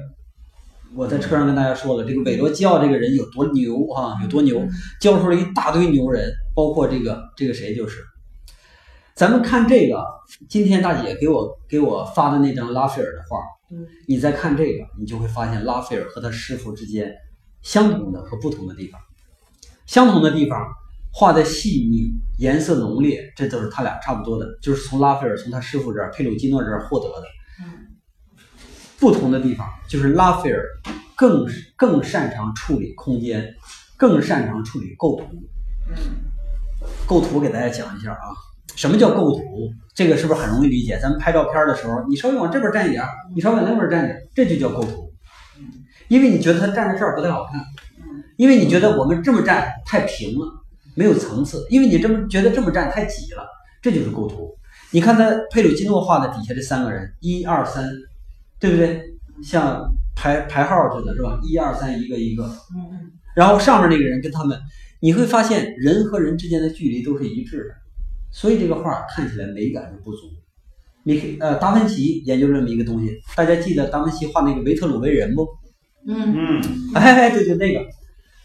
[0.96, 4.66] 我在车上跟大家说了，这个韦罗基奥这个人有多牛啊，有多牛，
[5.00, 8.04] 教出了一大堆牛人，包括这个这个谁就是。
[9.14, 10.04] 咱们看这个，
[10.48, 13.38] 今天大姐给我给我发的那张拉斐尔的画，
[14.08, 17.14] 你再看这个，你就会发现拉斐尔和他师傅之间
[17.62, 19.00] 相同的和不同的地方。
[19.86, 20.66] 相同的地方，
[21.12, 27.26] 画的细腻，颜色浓烈，这都是他俩差不多的，就是从拉斐尔从他师傅这儿佩鲁基诺这儿获得的。
[28.98, 30.64] 不同的地方就是拉斐尔
[31.14, 31.46] 更
[31.76, 33.54] 更擅长处理空间，
[33.96, 35.26] 更擅长处理构图。
[37.06, 38.34] 构图给大家讲一下啊，
[38.76, 39.42] 什么叫构图？
[39.94, 40.98] 这个是不是很容易理解？
[41.00, 45.12] 咱们拍照片的时候，你稍微往这边站一点，你稍微往那边站一点，这就叫构图。
[46.08, 47.60] 因为你觉得他站在这儿不太好看，
[48.36, 50.46] 因为你觉得我们这么站太平了，
[50.94, 53.46] 没有层次，因为你这么觉得这么站太挤了，
[53.80, 54.54] 这就是构图。
[54.90, 57.88] 你看他佩鲁基诺画的底下这三个人，一二三，
[58.58, 59.02] 对不对？
[59.42, 61.40] 像排排号似的，是吧？
[61.42, 62.44] 一二三，一个一个。
[62.74, 64.56] 嗯然后上面那个人跟他们，
[65.00, 67.74] 你会发现人和人之间的距离都是一致的，
[68.34, 70.28] 所以这个画看起来美感是不足。
[71.04, 75.46] 你可以呃，达芬奇研究这么一个东西，大家记得达芬奇画那个维特鲁威人不？
[76.04, 76.34] 嗯。
[76.36, 76.62] 嗯，
[76.94, 77.80] 哎，对，就那个。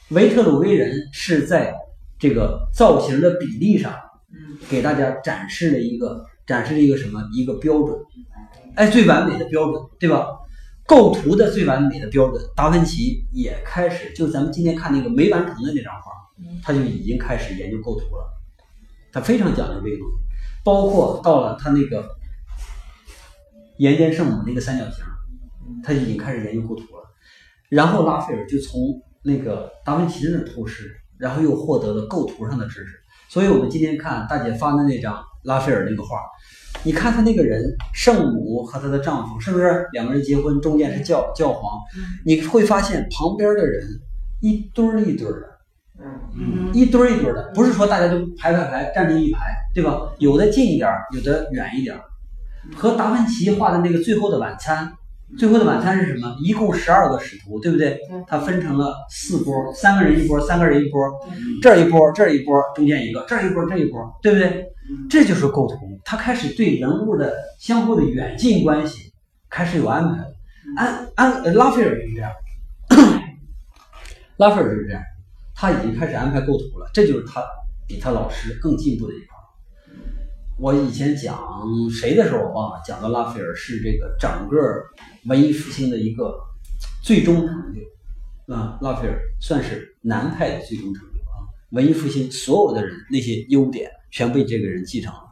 [0.10, 1.74] 维特鲁威人是在
[2.20, 3.92] 这个造型的比例上，
[4.32, 4.60] 嗯。
[4.70, 7.28] 给大家展示了一个展示了一个什么？
[7.34, 7.98] 一个标准，
[8.76, 10.28] 哎，最完美的标准，对吧？
[10.86, 16.12] 构图的最完美的标准，达芬奇也开始，就咱们今天看那个没完成的那张画，
[16.64, 18.26] 他就已经开始研究构图了，
[19.12, 20.14] 他非常讲究这个东西，
[20.64, 22.08] 包括到了他那个
[23.78, 25.04] 岩间圣母那个三角形，
[25.84, 27.04] 他已经开始研究构图了。
[27.70, 28.82] 然后拉斐尔就从
[29.24, 33.00] 那个达芬奇的那儿偷师，然后又获得了构图上的知识。
[33.28, 36.18] 所以我们今天看大姐发的那张拉斐尔那个画，
[36.84, 37.62] 你看他那个人，
[37.94, 41.80] 圣母和她的丈夫是不是两个人结婚，中间是教教皇？
[42.26, 43.88] 你会发现旁边的人
[44.42, 45.59] 一堆儿一堆儿的，
[46.36, 49.40] 嗯一堆儿一堆儿的，不是说大家都排排排站成一排，
[49.74, 50.10] 对吧？
[50.20, 52.02] 有的近一点儿，有的远一点儿。
[52.76, 54.86] 和达芬奇画的那个《最后的晚餐》，
[55.40, 56.36] 《最后的晚餐》是什么？
[56.44, 58.00] 一共十二个使徒，对不对？
[58.28, 61.02] 它分成了四波，三个人一波，三个人一波，
[61.62, 64.66] 这儿一波，这儿一波，中间一个，这儿一波，这一波，对不对？
[65.10, 69.12] 这就是构图，他开始对人物的相互的远近关系
[69.50, 70.34] 开始有安排了。
[70.78, 72.32] 安安呃 拉斐尔就是这样，
[74.38, 75.02] 拉斐尔就是这样，
[75.60, 77.44] 他已经开始安排构图了，这就是他
[77.86, 79.28] 比他老师更进步的一块。
[80.58, 81.38] 我以前讲
[81.92, 84.58] 谁的时候我忘了，讲到拉斐尔是这个整个
[85.26, 86.34] 文艺复兴的一个
[87.04, 95.24] 最终成就啊，拉斐尔算是南派的最终成就啊，文艺复兴所有的人那些优点全被这个人继承了。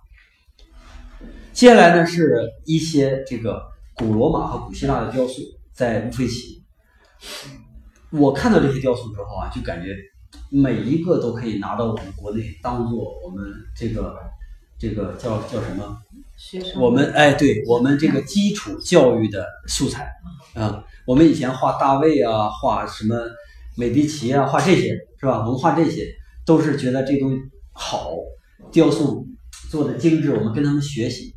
[1.53, 3.61] 接下来呢是一些这个
[3.95, 6.65] 古罗马和古希腊的雕塑，在乌菲齐。
[8.11, 9.95] 我看到这些雕塑之后啊，就感觉
[10.49, 14.15] 每一个都可以拿到我们国内当做我们这个
[14.79, 15.97] 这个叫叫什么？
[16.37, 20.07] 学生我们哎，对我们这个基础教育的素材
[20.53, 23.15] 啊，我们以前画大卫啊，画什么
[23.75, 25.39] 美第奇啊，画这些是吧？
[25.39, 26.05] 我们画这些
[26.45, 27.41] 都是觉得这东西
[27.73, 28.11] 好，
[28.71, 29.25] 雕塑
[29.71, 31.33] 做的精致，我们跟他们学习。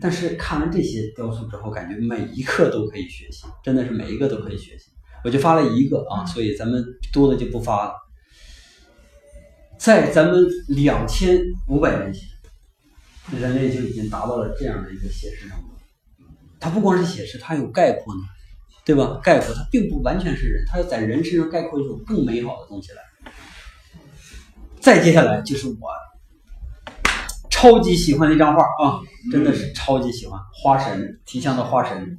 [0.00, 4.90] 但是看完这些雕塑之后，感觉每一个都可以学习，真的是每一个都可以学习。
[5.24, 7.92] 我就发了一个啊，所以咱们多的就不发了。
[9.82, 12.28] 在咱们两千五百年前，
[13.36, 15.64] 人类就已经达到了这样的一个写实程度。
[16.60, 18.20] 它不光是写实，它有概括呢，
[18.84, 19.18] 对吧？
[19.24, 23.32] 概括它并不完全是人，它要在人身上概括一种更美好的东西来。
[24.80, 25.76] 再接下来就是我
[27.50, 29.00] 超级喜欢的一张画啊，
[29.32, 32.16] 真的是超级喜欢花神提香的花神，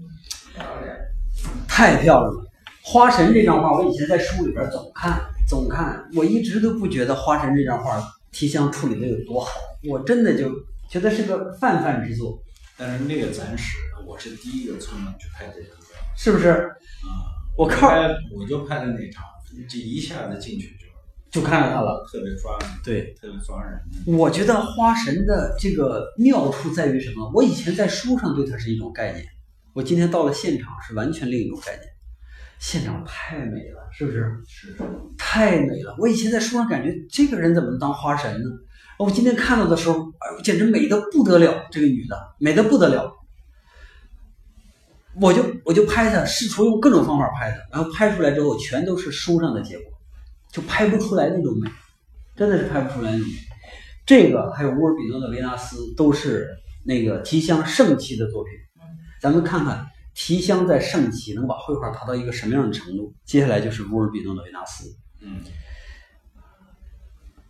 [1.65, 2.43] 太漂亮了。
[2.82, 5.21] 花神这张画，我以前在书里边总看
[5.54, 9.52] 总看，我一直都不觉得花神这张画提香处理的有多好，
[9.88, 10.52] 我真的就
[10.89, 12.42] 觉得是个泛泛之作，
[12.76, 15.86] 但是那个展史，我是第一个冲上去拍这张的。
[16.18, 16.50] 是不是？
[16.50, 19.24] 啊，我靠，拍我就拍的那场，
[19.70, 20.76] 这一下子进去
[21.32, 23.80] 就就看到他了，特别抓人，对，特别抓人。
[24.08, 27.32] 我觉得花神的这个妙处在于什么？
[27.32, 29.24] 我以前在书上对它是一种概念，
[29.74, 31.92] 我今天到了现场是完全另一种概念。
[32.63, 34.23] 现场太美了，是不是？
[34.47, 34.73] 是
[35.17, 35.93] 太美了。
[35.99, 38.49] 我以前在书上感觉这个人怎么能当花神呢？
[38.97, 41.65] 我今天看到的时候，哎，简直美的不得了。
[41.69, 43.12] 这个女的美的不得了。
[45.19, 49.91] 我就我就拍她，试图用各种方法拍她，然后拍出来之后全都是书上的结果，
[50.49, 51.69] 就拍不出来那种美，
[52.34, 53.34] 真的是拍不出来那种美。
[54.06, 56.47] 这个还有乌尔比诺的维纳斯都是
[56.86, 58.54] 那个提香圣器的作品，
[59.19, 63.13] 咱们看看提香在盛期能把绘画达到一个什么样的程度。
[63.26, 65.41] 接下来就是乌尔比诺的维纳斯，嗯，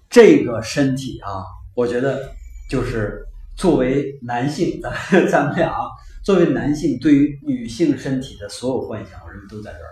[0.09, 1.43] 这个身体啊，
[1.75, 2.33] 我觉得
[2.69, 5.85] 就是作为男性， 咱咱们俩啊。
[6.23, 9.91] 作为男性，对于女性身体的所有幻想，我认为都在这儿。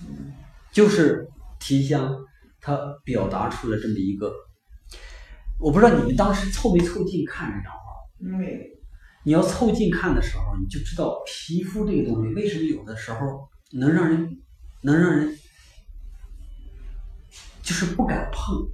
[0.00, 0.32] 嗯，
[0.72, 1.28] 就是
[1.60, 2.24] 提香，
[2.58, 4.32] 它表达出了这么一个。
[5.60, 8.38] 我不知道你们当时凑没凑近看这张画？
[8.38, 8.77] 没。
[9.28, 14.38] 你要凑近看的时候，你就知道皮肤这个东西为什么有的时候能让人
[14.80, 15.38] 能让人
[17.62, 18.66] 就是不敢碰。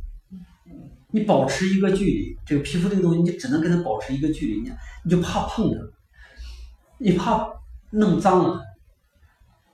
[1.11, 5.77] 你保持一个距离，这个皮肤这个东西，你就只能跟它保持一个距离，你你就怕碰它。
[6.99, 7.53] 你怕
[7.91, 8.63] 弄脏了，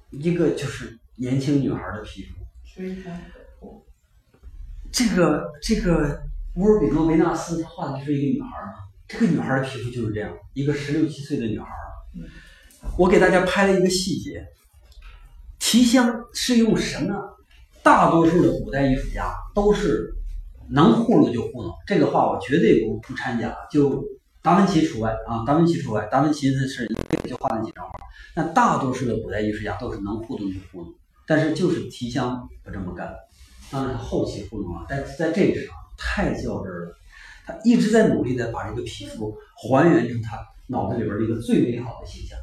[0.09, 3.85] 一个就是年轻女孩的皮肤。
[4.91, 6.23] 这个这个
[6.55, 8.73] 乌尔比诺维纳斯他画的就是一个女孩嘛，
[9.11, 11.67] 这个女孩的皮肤就是这样，一个十六七岁的女孩。
[12.97, 14.47] 我给大家拍了一个细节，
[15.59, 17.15] 提香是用什么？
[17.83, 20.15] 大多数的古代艺术家都是
[20.69, 24.05] 能糊弄就糊弄，这个话我绝对不不掺假，就。
[24.43, 26.07] 达芬奇除外啊，达芬奇除外。
[26.07, 27.93] 达芬奇的是一辈子就画那几张画，
[28.35, 30.95] 那大多数的古代艺术家都是能糊弄就糊弄，
[31.27, 33.15] 但是就是提香不这么干。
[33.71, 36.97] 当然后期糊弄了，但在这个上太较真了。
[37.65, 42.39] 一直在努力的把这个皮肤还原成他脑子里边的一个最美好的形象。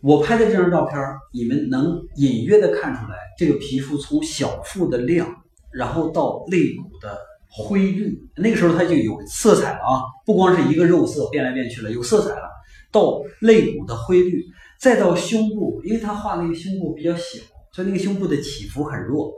[0.00, 0.98] 我拍的这张照片，
[1.32, 5.28] 你们能隐约的看出来，这个皮肤从小腹的亮，
[5.72, 7.18] 然后到肋骨的。
[7.50, 12.46] 灰绿，那个时候它就有色彩了啊，不光是一个肉色变来变去了，有色彩了。
[12.92, 14.44] 到肋骨的灰绿，
[14.78, 17.42] 再到胸部，因为他画那个胸部比较小，
[17.72, 19.32] 所以那个胸部的起伏很弱。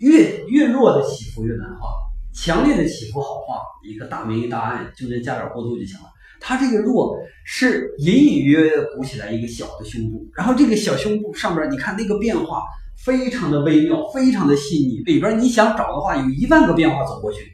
[0.00, 1.88] 越越弱的起伏越难画，
[2.32, 3.60] 强烈的起伏好画。
[3.82, 6.06] 一个大明一大暗，中间加点过渡就行了。
[6.40, 12.62] 它这个弱是隐隐约约鼓起来一个小的胸部，然后这个小胸部上边，你看那个变化。
[13.02, 17.50] 非常的微妙，非常的细腻，里边你想找的话，有一万个变化走过去，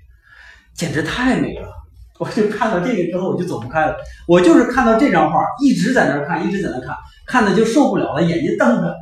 [0.75, 1.69] 简直太美了。
[2.19, 3.95] 我就看到这个之后，我就走不开了。
[4.27, 6.97] 我就是看到这张画，一直在那看，一直在那看，
[7.29, 8.93] 看的就受不了了，眼睛瞪着。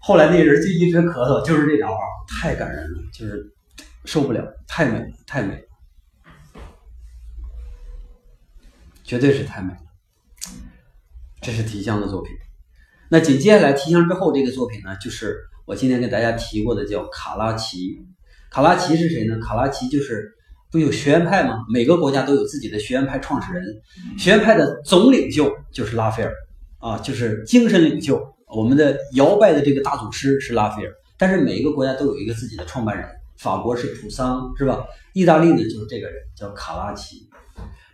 [0.00, 3.44] 后来那人就一直咳嗽，就是这张画，太感人了，就是
[4.04, 6.60] 受不了，太美了，太美了，
[9.02, 9.80] 绝对是太美了。
[11.40, 12.32] 这是提香的作品。
[13.08, 15.36] 那紧接下来提香之后，这个作品呢，就是。
[15.66, 17.96] 我今天跟大家提过的叫卡拉奇，
[18.50, 19.38] 卡拉奇是谁呢？
[19.38, 20.30] 卡拉奇就是
[20.70, 21.64] 不有学院派吗？
[21.72, 23.64] 每个国家都有自己的学院派创始人，
[24.18, 26.30] 学院派的总领袖就是拉斐尔
[26.80, 28.22] 啊，就是精神领袖。
[28.54, 33.08] 我们的摇摆的这个大祖师是拉斐尔，但是每一个国家都有一个自己的创办人。
[33.36, 34.84] 法国是普桑，是吧？
[35.12, 37.28] 意大利呢就是这个人叫卡拉奇。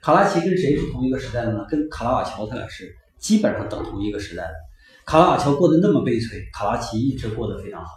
[0.00, 1.66] 卡拉奇跟谁是同一个时代的呢？
[1.68, 4.54] 跟卡拉瓦乔他俩是基本上等同一个时代的。
[5.04, 7.90] 卡拉瓦乔过得那么悲催，卡拉奇一直过得非常好。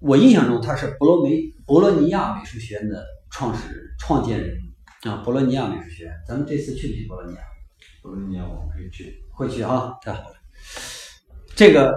[0.00, 4.56] 我印象中他是博罗梅博洛尼亚美术学院的创始人、创建人
[5.02, 5.16] 啊。
[5.24, 7.40] 博洛尼亚美术学院，咱们这次去不去博洛尼亚？
[8.00, 10.36] 博洛尼亚我们可以去，会去啊，太好了。
[11.56, 11.92] 这个，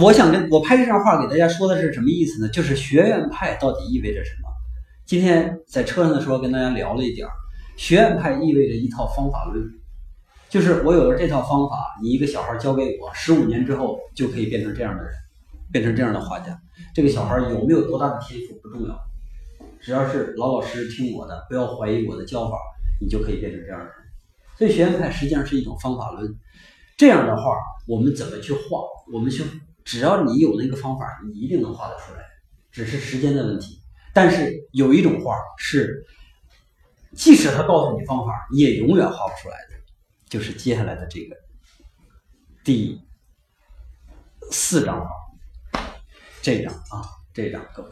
[0.00, 2.48] 我想跟我拍这张画给大家说的是什么意思呢？
[2.48, 4.48] 就是学院派到底意味着什么？
[5.04, 7.30] 今天在车上的时候跟大家聊了一点儿，
[7.76, 9.64] 学院派意味着一套方法论。
[10.48, 15.12] 就是我有了这套方法，你一个小孩交给我，十五年之后就可以变成这样的人，
[15.72, 16.56] 变成这样的画家。
[16.94, 18.98] 这个小孩有没有多大的天赋不重要，
[19.80, 22.56] 只要是老老实实听我的，不要怀疑我的教法，
[23.00, 23.94] 你就可以变成这样的人。
[24.58, 26.34] 所以学院派实际上是一种方法论。
[26.96, 27.42] 这样的画
[27.86, 28.80] 我们怎么去画？
[29.12, 29.44] 我们去，
[29.86, 32.18] 只要你有那个方法，你一定能画得出来，
[32.72, 33.80] 只是时间的问题。
[34.12, 36.04] 但是有一种画是，
[37.14, 39.76] 即使他告诉你方法，也永远画不出来的。
[40.28, 41.36] 就是接下来的这个
[42.64, 43.00] 第
[44.50, 45.08] 四张画，
[46.42, 47.90] 这张啊，这张各位，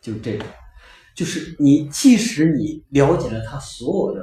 [0.00, 0.48] 就这张，
[1.14, 4.22] 就是你即使你了解了他所有的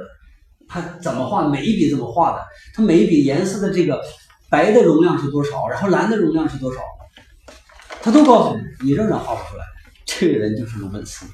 [0.66, 2.44] 他怎么画，每一笔怎么画的，
[2.74, 4.02] 他每一笔颜色的这个
[4.50, 6.80] 白的容量是多少，然后蓝的容量是多少，
[8.02, 9.64] 他都告诉你，你仍然画不出来。
[10.04, 11.24] 这个人就是鲁本斯。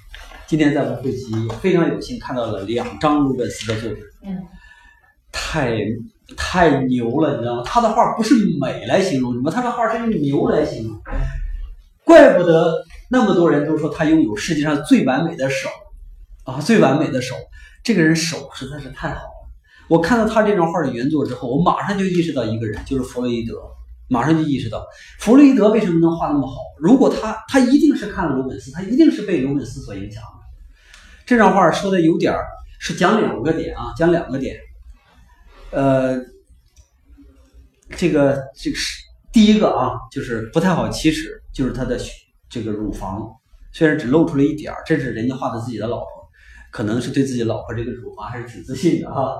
[0.47, 4.37] 今天在我们会集非常有幸看到了两张鲁本斯的作品，嗯，
[5.33, 5.79] 太
[6.37, 7.63] 太牛了，你知道吗？
[7.65, 11.01] 他的画不是美来形容，你们他的画是用牛来形容，
[12.05, 15.71] 怪不得那么多人都说他拥有世界上最完美的手
[16.45, 17.35] 啊，最完美的手。
[17.83, 19.49] 这个人手实在是太好了。
[19.89, 23.55] 我看到他这张画的原作之后，我马上就意识到一个人，就是弗洛伊德。
[24.09, 24.87] 马上就意识到，
[25.19, 26.57] 弗洛伊德为什么能画那么好？
[26.79, 30.39] 如果他他一定是看了鲁本斯，他一定是被鲁本斯所影响的。
[31.27, 32.47] 这张画说的有点儿
[32.79, 34.57] 是讲两个点啊，讲两个点。
[35.71, 36.19] 呃，
[37.97, 42.01] 这个这个是第一个啊，就是不太好启齿，就是他的
[42.49, 43.29] 这个乳房，
[43.73, 46.07] 虽然只露出了一点儿，这是人家画的自己的老婆，
[46.73, 49.37] 可能是对自己老婆这个乳房还是挺自信的哈。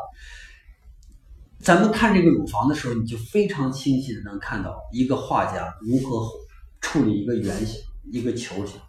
[1.61, 6.29] 咱们看这个乳房的时候，你就非常清晰的能看到一个画家如何
[6.81, 7.81] 处理一个圆形、
[8.13, 8.81] 一个球形。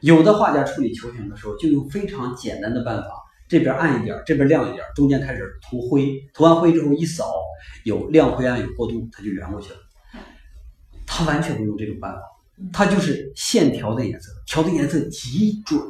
[0.00, 3.08] 有的画家处理球形的时候，就用非常简单的办法，
[3.48, 7.34] 这边暗一点，这边亮一点，中间开始涂灰，涂完灰之后一扫，
[7.84, 9.78] 有亮灰暗有过渡，它就圆过去了。
[11.06, 12.20] 他完全不用这种办法，
[12.72, 15.82] 他就是线条的颜色，调的颜色极准，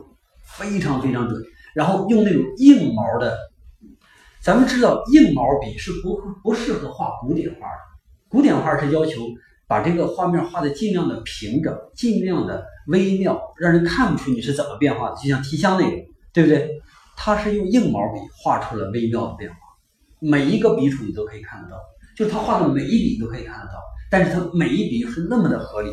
[0.42, 1.42] 非常非常准，
[1.74, 3.36] 然后用那种硬毛的。
[4.40, 7.82] 咱们知道硬毛笔是不不适合画古典画的，
[8.28, 9.22] 古典画是要求
[9.66, 15.96] 把这个画面画的尽量的平整，尽量的微妙，让人看不出你是怎么变化的，就像提香那个，
[16.32, 16.70] 对不对？
[17.16, 19.56] 他是用硬毛笔画出了微妙的变化，
[20.20, 21.76] 每一个笔触你都可以看得到，
[22.16, 23.72] 就是他画的每一笔你都可以看得到，
[24.08, 25.90] 但是他每一笔又是那么的合理，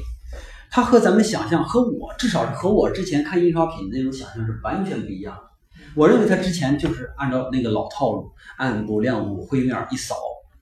[0.69, 5.54] 他和咱们想象和我至少是和我之前看印刷品那种想象是完全不一样的。
[5.93, 10.15] 我认为他之前就是按照那个老套路，暗部亮部灰面一扫，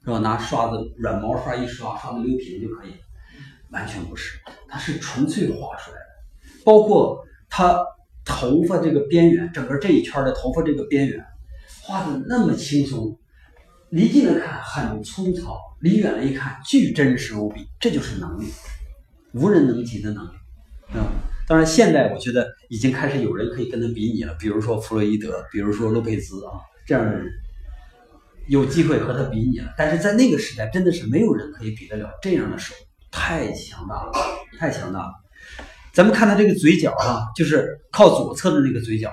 [0.03, 0.19] 是吧？
[0.19, 2.91] 拿刷子软毛刷一刷，刷的溜平就可以。
[3.71, 6.63] 完全不是，他是纯粹画出来的。
[6.63, 7.83] 包括他
[8.23, 11.25] 头发这个边缘，整个这一圈的头发这个边缘，
[11.81, 13.17] 画的那么轻松，
[13.89, 17.67] 离近了看很粗糙，离远了一看巨真实无比。
[17.79, 18.45] 这就是能力，
[19.33, 20.29] 无人能及的能力，
[20.93, 21.09] 啊。
[21.45, 26.53] 当然，现在我觉得已经开始有人可以跟他比拟了，比如说弗洛伊德，比如说洛佩兹啊，
[26.85, 27.27] 这样的人
[28.47, 29.73] 有机会和他比拟了。
[29.77, 32.73] 但是在那个时代，真的是没有人可以比得了这样的手，
[33.11, 34.11] 太强大了，
[34.57, 35.11] 太强大了。
[35.91, 39.11] 咱们看他这个嘴角啊，就是靠左侧的那个嘴角。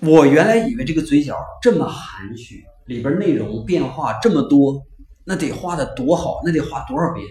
[0.00, 4.80] 我原来以为这个嘴角这么含蓄，里边内容变化这么多，
[5.24, 7.26] 那得画的多好，那得画多少遍？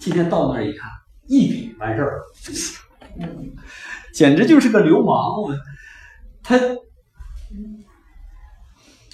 [0.00, 0.90] 今天到那儿一看。
[1.26, 2.20] 一笔完事儿，
[4.12, 5.42] 简直就是个流氓！
[5.42, 5.54] 我
[6.42, 6.58] 他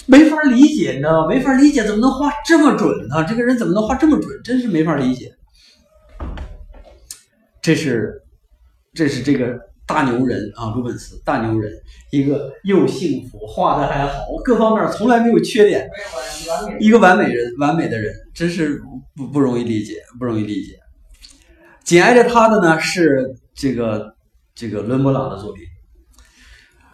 [0.07, 1.29] 没法理解，你知道吗？
[1.29, 3.25] 没法理解，怎么能画这么准呢？
[3.29, 4.43] 这个人怎么能画这么准？
[4.43, 5.33] 真是没法理解。
[7.61, 8.23] 这是
[8.95, 11.71] 这是这个大牛人啊，鲁本斯大牛人，
[12.11, 15.87] 一个又幸福，画的还好，各方面从来没有缺点，
[16.81, 18.81] 一个完美人，完美的人，真是
[19.15, 20.79] 不不容易理解，不容易理解。
[21.89, 24.15] 紧挨着他的呢是这个
[24.55, 25.65] 这个伦勃朗的作品。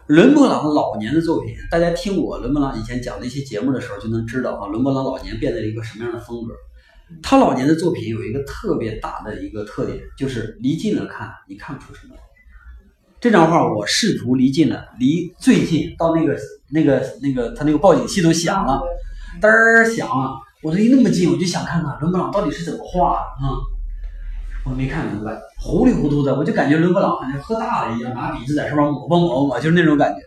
[0.07, 6.55] 伦勃朗老年的作品，大家听我伦勃朗以前讲的一些节目的时候就能知道啊，伦勃朗老年变得了一个什么样的风格。
[7.25, 12.15] 他老年的作品有一个特别大的一个特点，就是离近了看你看不出什么。
[13.21, 16.39] 这张画我试图离近了，离最近到那个
[16.71, 18.81] 那个那个他那个报警器都响了，
[19.43, 23.59] 嘚儿响了，我离那么近，我就想看看伦勃朗到底是怎么画的啊。
[24.65, 30.23] 我没看明白，糊里糊涂的，我就感觉伦勃朗好像喝大了一样，拿笔子在上面抹吧抹吧抹，就是那种感觉。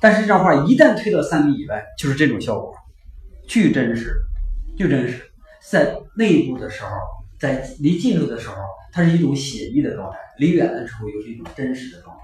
[0.00, 2.74] 但是这张画一旦推到三米以外，就是这种效果，
[3.46, 4.12] 巨真实，
[4.76, 5.22] 巨真实。
[5.70, 6.90] 在内部的时候，
[7.38, 8.56] 在离近处的时候，
[8.92, 12.22] 它是一种写意的状态；离远的时候，又是一种真实的状态。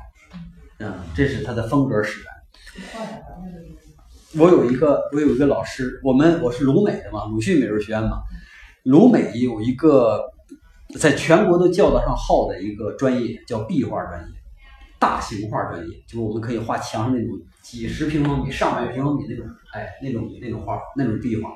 [0.78, 2.34] 嗯，这是他的风格使然。
[4.36, 8.22] 我有一个，我有一个老师，我们我是鲁美的嘛，鲁迅美术学院嘛，
[8.82, 10.32] 鲁美有一个。
[10.99, 14.28] 在全国都叫得上号的一个专业叫壁画专业，
[14.99, 21.51] 大型画专业，就是我们可以画墙上那种几十平方米、上百平方米那种，哎，那种那种画，那种壁画。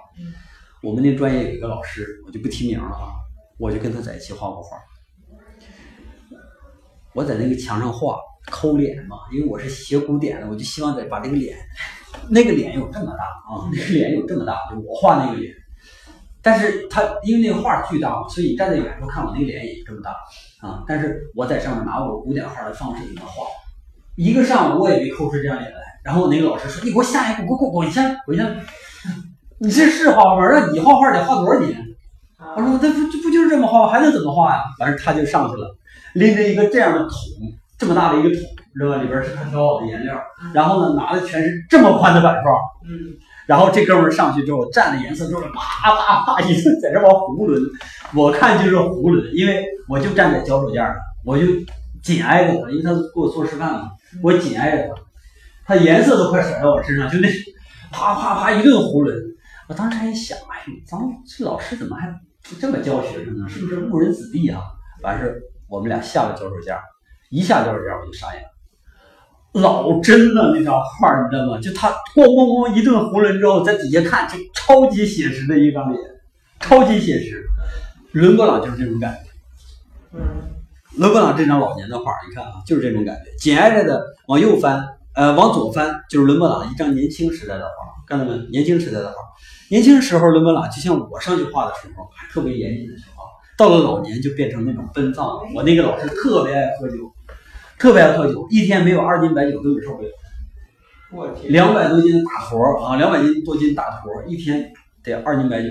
[0.82, 3.12] 我们那专业有一个老师，我就不提名了啊，
[3.58, 4.78] 我就跟他在一起画过画。
[7.12, 8.18] 我在那个墙上画
[8.50, 11.56] 抠脸嘛，因为我是学古典的，我就希望得把这个脸，
[12.30, 15.54] 那个脸有这么大啊，那个脸有这么大，就我画那个脸。
[16.46, 20.12] 但是他因为那个画巨大嘛，所以你站在远处看我那个脸也这么大
[20.60, 20.84] 啊。
[20.86, 23.48] 但是我在上面拿我古典画的方式给他画，
[24.14, 25.78] 一个上午我也没抠出这张脸来。
[26.04, 28.48] 然后那个老师说：“你给我下一步，给我滚下滚下！
[29.58, 30.46] 你这是画画吗？
[30.46, 31.76] 让你画画得画多少年？”
[32.54, 35.76] 我说：“这不这不就是这么画，还能怎么画呀？”完事他就上去了，
[36.14, 37.10] 拎着一个这样的桶，
[37.76, 38.38] 这么大的一个桶，
[38.76, 39.02] 知道吧？
[39.02, 40.16] 里边是他调好的颜料，
[40.54, 42.52] 然后呢拿的全是这么宽的板刷。
[42.88, 43.18] 嗯。
[43.46, 47.60] 然后这哥们儿上去之后蘸了颜色之后，啪啪啪一顿在这往囫囵，
[48.14, 51.46] 我看就是囫囵，因为我就站在脚手架上，我就
[52.02, 53.90] 紧挨着他，因为他给我做示范嘛，
[54.22, 54.94] 我紧挨着他。
[55.64, 57.28] 他颜色都快甩到我身上，就那
[57.90, 59.12] 啪啪啪一顿囫囵。
[59.68, 62.08] 我当时还想，哎，咱们这老师怎么还
[62.60, 63.48] 这么教学生呢？
[63.48, 64.60] 是不是误人子弟啊？
[65.02, 66.80] 完事我们俩下了脚手架，
[67.30, 68.48] 一下脚手架我就傻眼了，
[69.60, 71.58] 老真了那张画，你知道吗？
[71.60, 76.00] 就他咣咣咣一顿囫囵之后，在底下看，就超级写实的一张脸，
[76.60, 77.44] 超级写实。
[78.12, 79.30] 伦勃朗就是这种感觉。
[80.12, 80.20] 嗯，
[80.96, 84.86] 伦勃朗这张老年的画，你看啊，就是这种感觉，紧挨着的往右翻。
[85.14, 87.70] 呃，往左翻就是伦勃朗一张年轻时代的画，
[88.06, 88.36] 看到没？
[88.50, 89.14] 年轻时代的画，
[89.70, 93.24] 年轻时候伦勃朗就像我上去画的时候还特别严谨的时候，
[93.56, 95.40] 到了老年就变成那种奔放。
[95.54, 96.96] 我那个老师特别爱喝酒，
[97.78, 100.08] 特别爱喝酒，一天没有二斤白酒根本受不了。
[101.12, 104.72] 我天，两百多斤大坨啊，两百斤多斤大坨，一天
[105.02, 105.68] 得二斤白酒。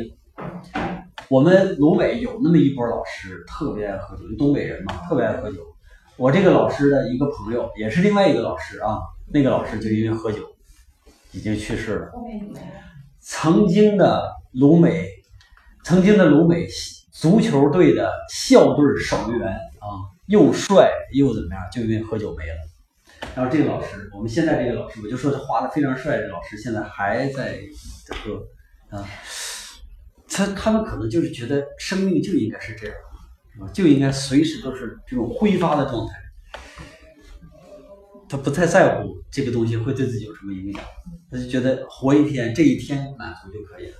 [1.29, 5.57] 我们鲁北有那么一波老师特别爱喝酒，东北人嘛，特别爱喝酒。
[6.17, 8.99] 我这个老师的一个朋友也是另外一个老师啊。
[9.27, 10.43] 那个老师就因为喝酒
[11.31, 12.11] 已经去世了。
[13.19, 15.09] 曾经的鲁美，
[15.83, 16.67] 曾经的鲁美
[17.11, 22.55] 足球队的校队守门员啊，又帅又怎么样，就因为喝酒没了。
[23.35, 27.59] 然后这个老师，我们现在这个老师，我就说他画的非常帅的老师，现在还在
[28.09, 29.07] 喝啊。
[30.27, 32.95] 他他们可能就是觉得生命就应该是这样，
[33.73, 36.13] 就应该随时都是这种挥发的状态。
[38.27, 40.81] 他不太在乎这个东西会对自己有什么影响，
[41.31, 43.93] 他就觉得活一天，这一天满足就可以了。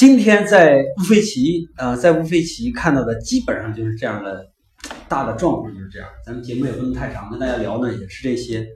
[0.00, 4.50] 今天在乌菲齐，呃，在乌菲齐看到的基本上就是这样的
[5.10, 6.08] 大的状况，就是这样。
[6.24, 8.66] 咱们节目也不能太长，跟大家聊呢也是这些。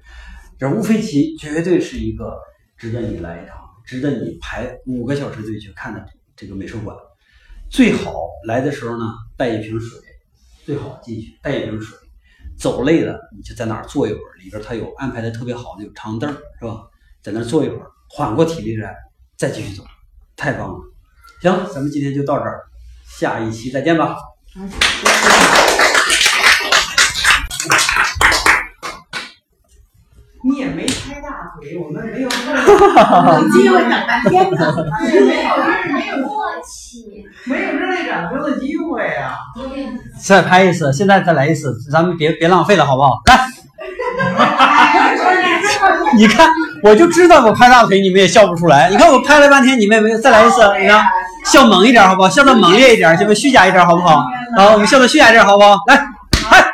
[0.59, 2.37] 这乌菲齐绝对是一个
[2.77, 3.57] 值得你来一趟，
[3.87, 6.05] 值得你排五个小时队去看的
[6.37, 6.95] 这个美术馆。
[7.71, 9.99] 最好来的时候呢，带一瓶水，
[10.67, 11.97] 最好进去带一瓶水。
[12.59, 16.83] 走累了，你就在那儿坐一会儿，里边它有安排的特别好的有长凳，是吧？
[17.23, 18.95] 在那坐一会儿，缓过体力来，
[19.39, 19.83] 再继续走，
[20.37, 20.94] 太棒了。
[21.45, 22.63] 行，咱们今天就到这儿，
[23.19, 24.17] 下一期再见吧。
[30.43, 31.29] 你也没拍大
[31.61, 35.23] 腿，我们没有有机会等半天呢，没有
[35.93, 39.37] 没有默契，没有热烈掌声的机会啊！
[40.23, 43.21] 再拍一次，现在再来一次，咱们别别浪费了，好不好？
[43.27, 43.47] 来，
[46.17, 46.49] 你看，
[46.83, 48.89] 我就知道我拍大腿你们也笑不出来。
[48.89, 51.03] 你看我拍了半天，你们也没有，再来一次，你看，
[51.45, 52.29] 笑猛一点，好不好？
[52.29, 53.35] 笑的猛烈一点，行不？
[53.35, 54.25] 虚假一点，好不好？
[54.57, 55.79] 好，我们笑的虚假一点，好不好？
[55.87, 55.97] 来，
[56.49, 56.65] 嗨。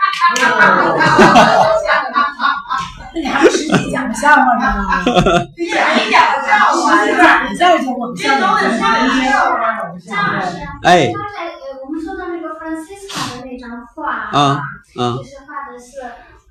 [3.12, 4.86] 那你还不实际讲笑话呢？
[5.56, 7.18] 你讲笑话，讲
[7.56, 8.86] 笑话我们笑的的张
[9.60, 10.08] 老师，
[10.84, 13.98] 哎，刚才呃，我们说到那个 Francisca 的那张画
[14.30, 14.62] 啊，
[14.96, 15.90] 嗯，就是画的是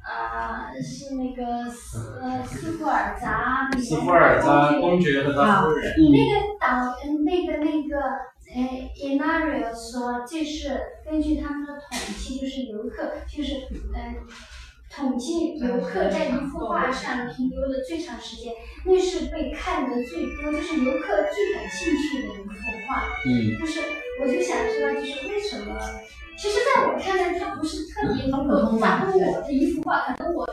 [0.10, 5.94] 啊，是那个斯呃斯库尔扎，斯库尔扎公爵和他夫人。
[6.12, 8.00] 那个导那个那个
[8.56, 8.58] 呃
[9.04, 13.54] i n a r i o 说，这是根据他们的统计，就是游客，就是
[13.94, 14.16] 呃。
[14.92, 18.52] 统计游客在一幅画上停留的最长时间，
[18.86, 22.52] 那是被看的最多，就是游客最感兴趣的一幅
[22.88, 23.06] 画。
[23.24, 23.82] 嗯，就是
[24.22, 25.80] 我就想知道，就是为什么？
[26.38, 30.48] 其实，在我看来，它不是特别能够打动我的一幅画，可能我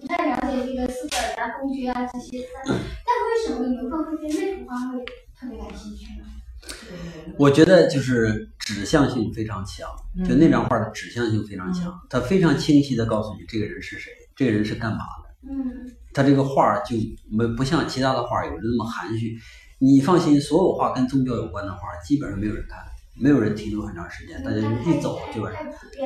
[0.00, 5.04] 不太了解这个斯德尔达公爵啊这些，但为什么游客会对那幅画会
[5.38, 6.26] 特别感兴趣呢？
[7.38, 9.88] 我觉得就是指向性非常强，
[10.28, 15.48] 就那张画的指向性非常强，它非常清晰的告诉你这个人是谁，这个人是干嘛的。
[15.48, 16.94] 嗯，他这个画就
[17.30, 19.38] 没不像其他的画有的那么含蓄。
[19.82, 22.78] 你放心，所有画跟宗教有关的画，基本上没有人看，
[23.18, 25.50] 没有人停留很长时间，大家就一走就完。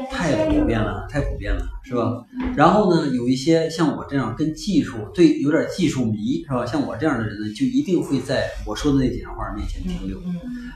[0.08, 2.24] 太普遍了，太普遍了，是吧？
[2.56, 6.64] 然后呢，有一些像我这样跟技术对有点技术迷，是吧？
[6.64, 10.20] 像我这样的人呢，就一定会在我说的那几张画面前停留。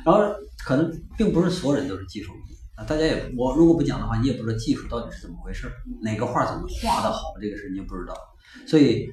[0.04, 0.20] 然后
[0.64, 2.40] 可能并不是所有人都是技术迷
[2.74, 5.70] 啊，大家也我如果不讲的话，你也不知道技术到底是怎么回事，
[6.02, 8.14] 哪个画怎么画的好，这个事你也不知道。
[8.66, 9.08] 所以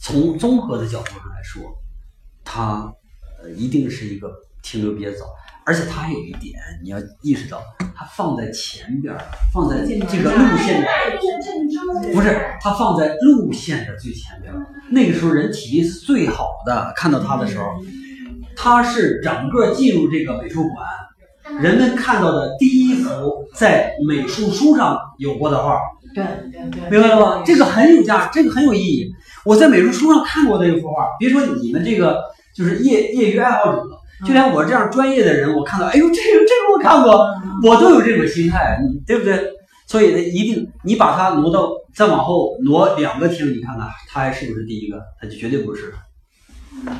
[0.00, 1.62] 从综合的角度上来说，
[2.44, 2.92] 它
[3.42, 4.30] 呃一定是一个
[4.62, 5.26] 停留比较早。
[5.62, 7.62] 而且它还有一点，你要意识到，
[7.94, 9.20] 它放在前边儿，
[9.52, 14.66] 放在这个路线的，不是它放在路线的最前边儿。
[14.90, 17.66] 那个时候人体力是最好的，看到它的时候，
[18.56, 25.78] 它是整个进入这个美术馆，人们看到的第一幅在美术书上有过的画。
[26.14, 27.42] 对对对，明白了吗？
[27.46, 29.08] 这个很有价，这个很有意义。
[29.44, 32.20] 我在美术书上看过的一幅画，别说你们这个
[32.60, 33.82] 就是业业余爱好者。
[34.26, 37.26] 就连我这样专业的人，我看到，哎呦，这个这个我看过，
[37.64, 39.50] 我都有这种心态，对不对？
[39.86, 45.00] 所以呢，一定你把它挪到再往后挪两个厅，你看看它还是不是第一个？
[45.18, 45.94] 它就绝对不是。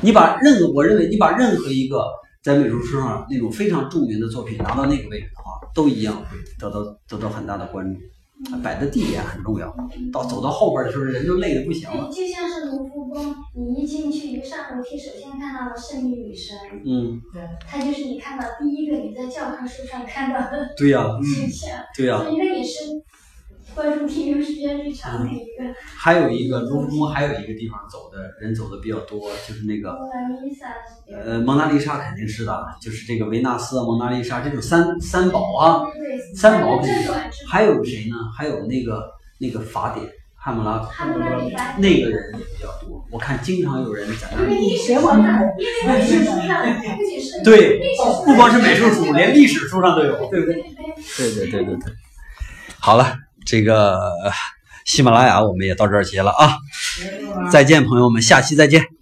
[0.01, 2.03] 你把任何，我认为你把任何一个
[2.41, 7.99] 在美术史上那种非常著名的作品拿到那个位置的话，都一样会得到得到很大的关注。
[8.63, 9.75] 摆的地点很重要，
[10.11, 12.09] 到走到后边的时候，人就累得不行了。
[12.11, 16.57] 就像是卢浮宫，你一进去，一上楼梯，首先看到了圣女女神。
[16.85, 21.69] 嗯，对，她就是你看到第一个你在教科书上看到的对呀、形象。
[21.95, 22.79] 对呀、所以那也是
[23.75, 25.73] 观众停留时间最长的一个。
[25.97, 30.67] 还有一个卢浮宫，还有一个地方走的人走的比较多，就是那个蒙娜丽莎
[31.23, 35.83] 呃蒙娜丽莎肯定是的，就是这个维纳斯、蒙娜丽莎这种三三宝啊，
[36.35, 37.11] 三宝肯定。
[37.47, 38.15] 还有谁呢？
[38.35, 44.43] 还有那个那个法典汉谟拉哈姆拉比法那个人也比较多，我看经常有人在那儿。
[44.45, 46.65] 因为历史学过书上，因为历史书上
[46.97, 47.79] 不仅是对
[48.25, 50.55] 不光是美术书，连历史书上都有，对不对。
[50.55, 51.93] 对对对对对。
[52.79, 53.15] 好了，
[53.45, 53.99] 这个
[54.85, 56.57] 喜马拉雅我们也到这儿结了啊，
[57.51, 59.00] 再见，朋友们，下期再见。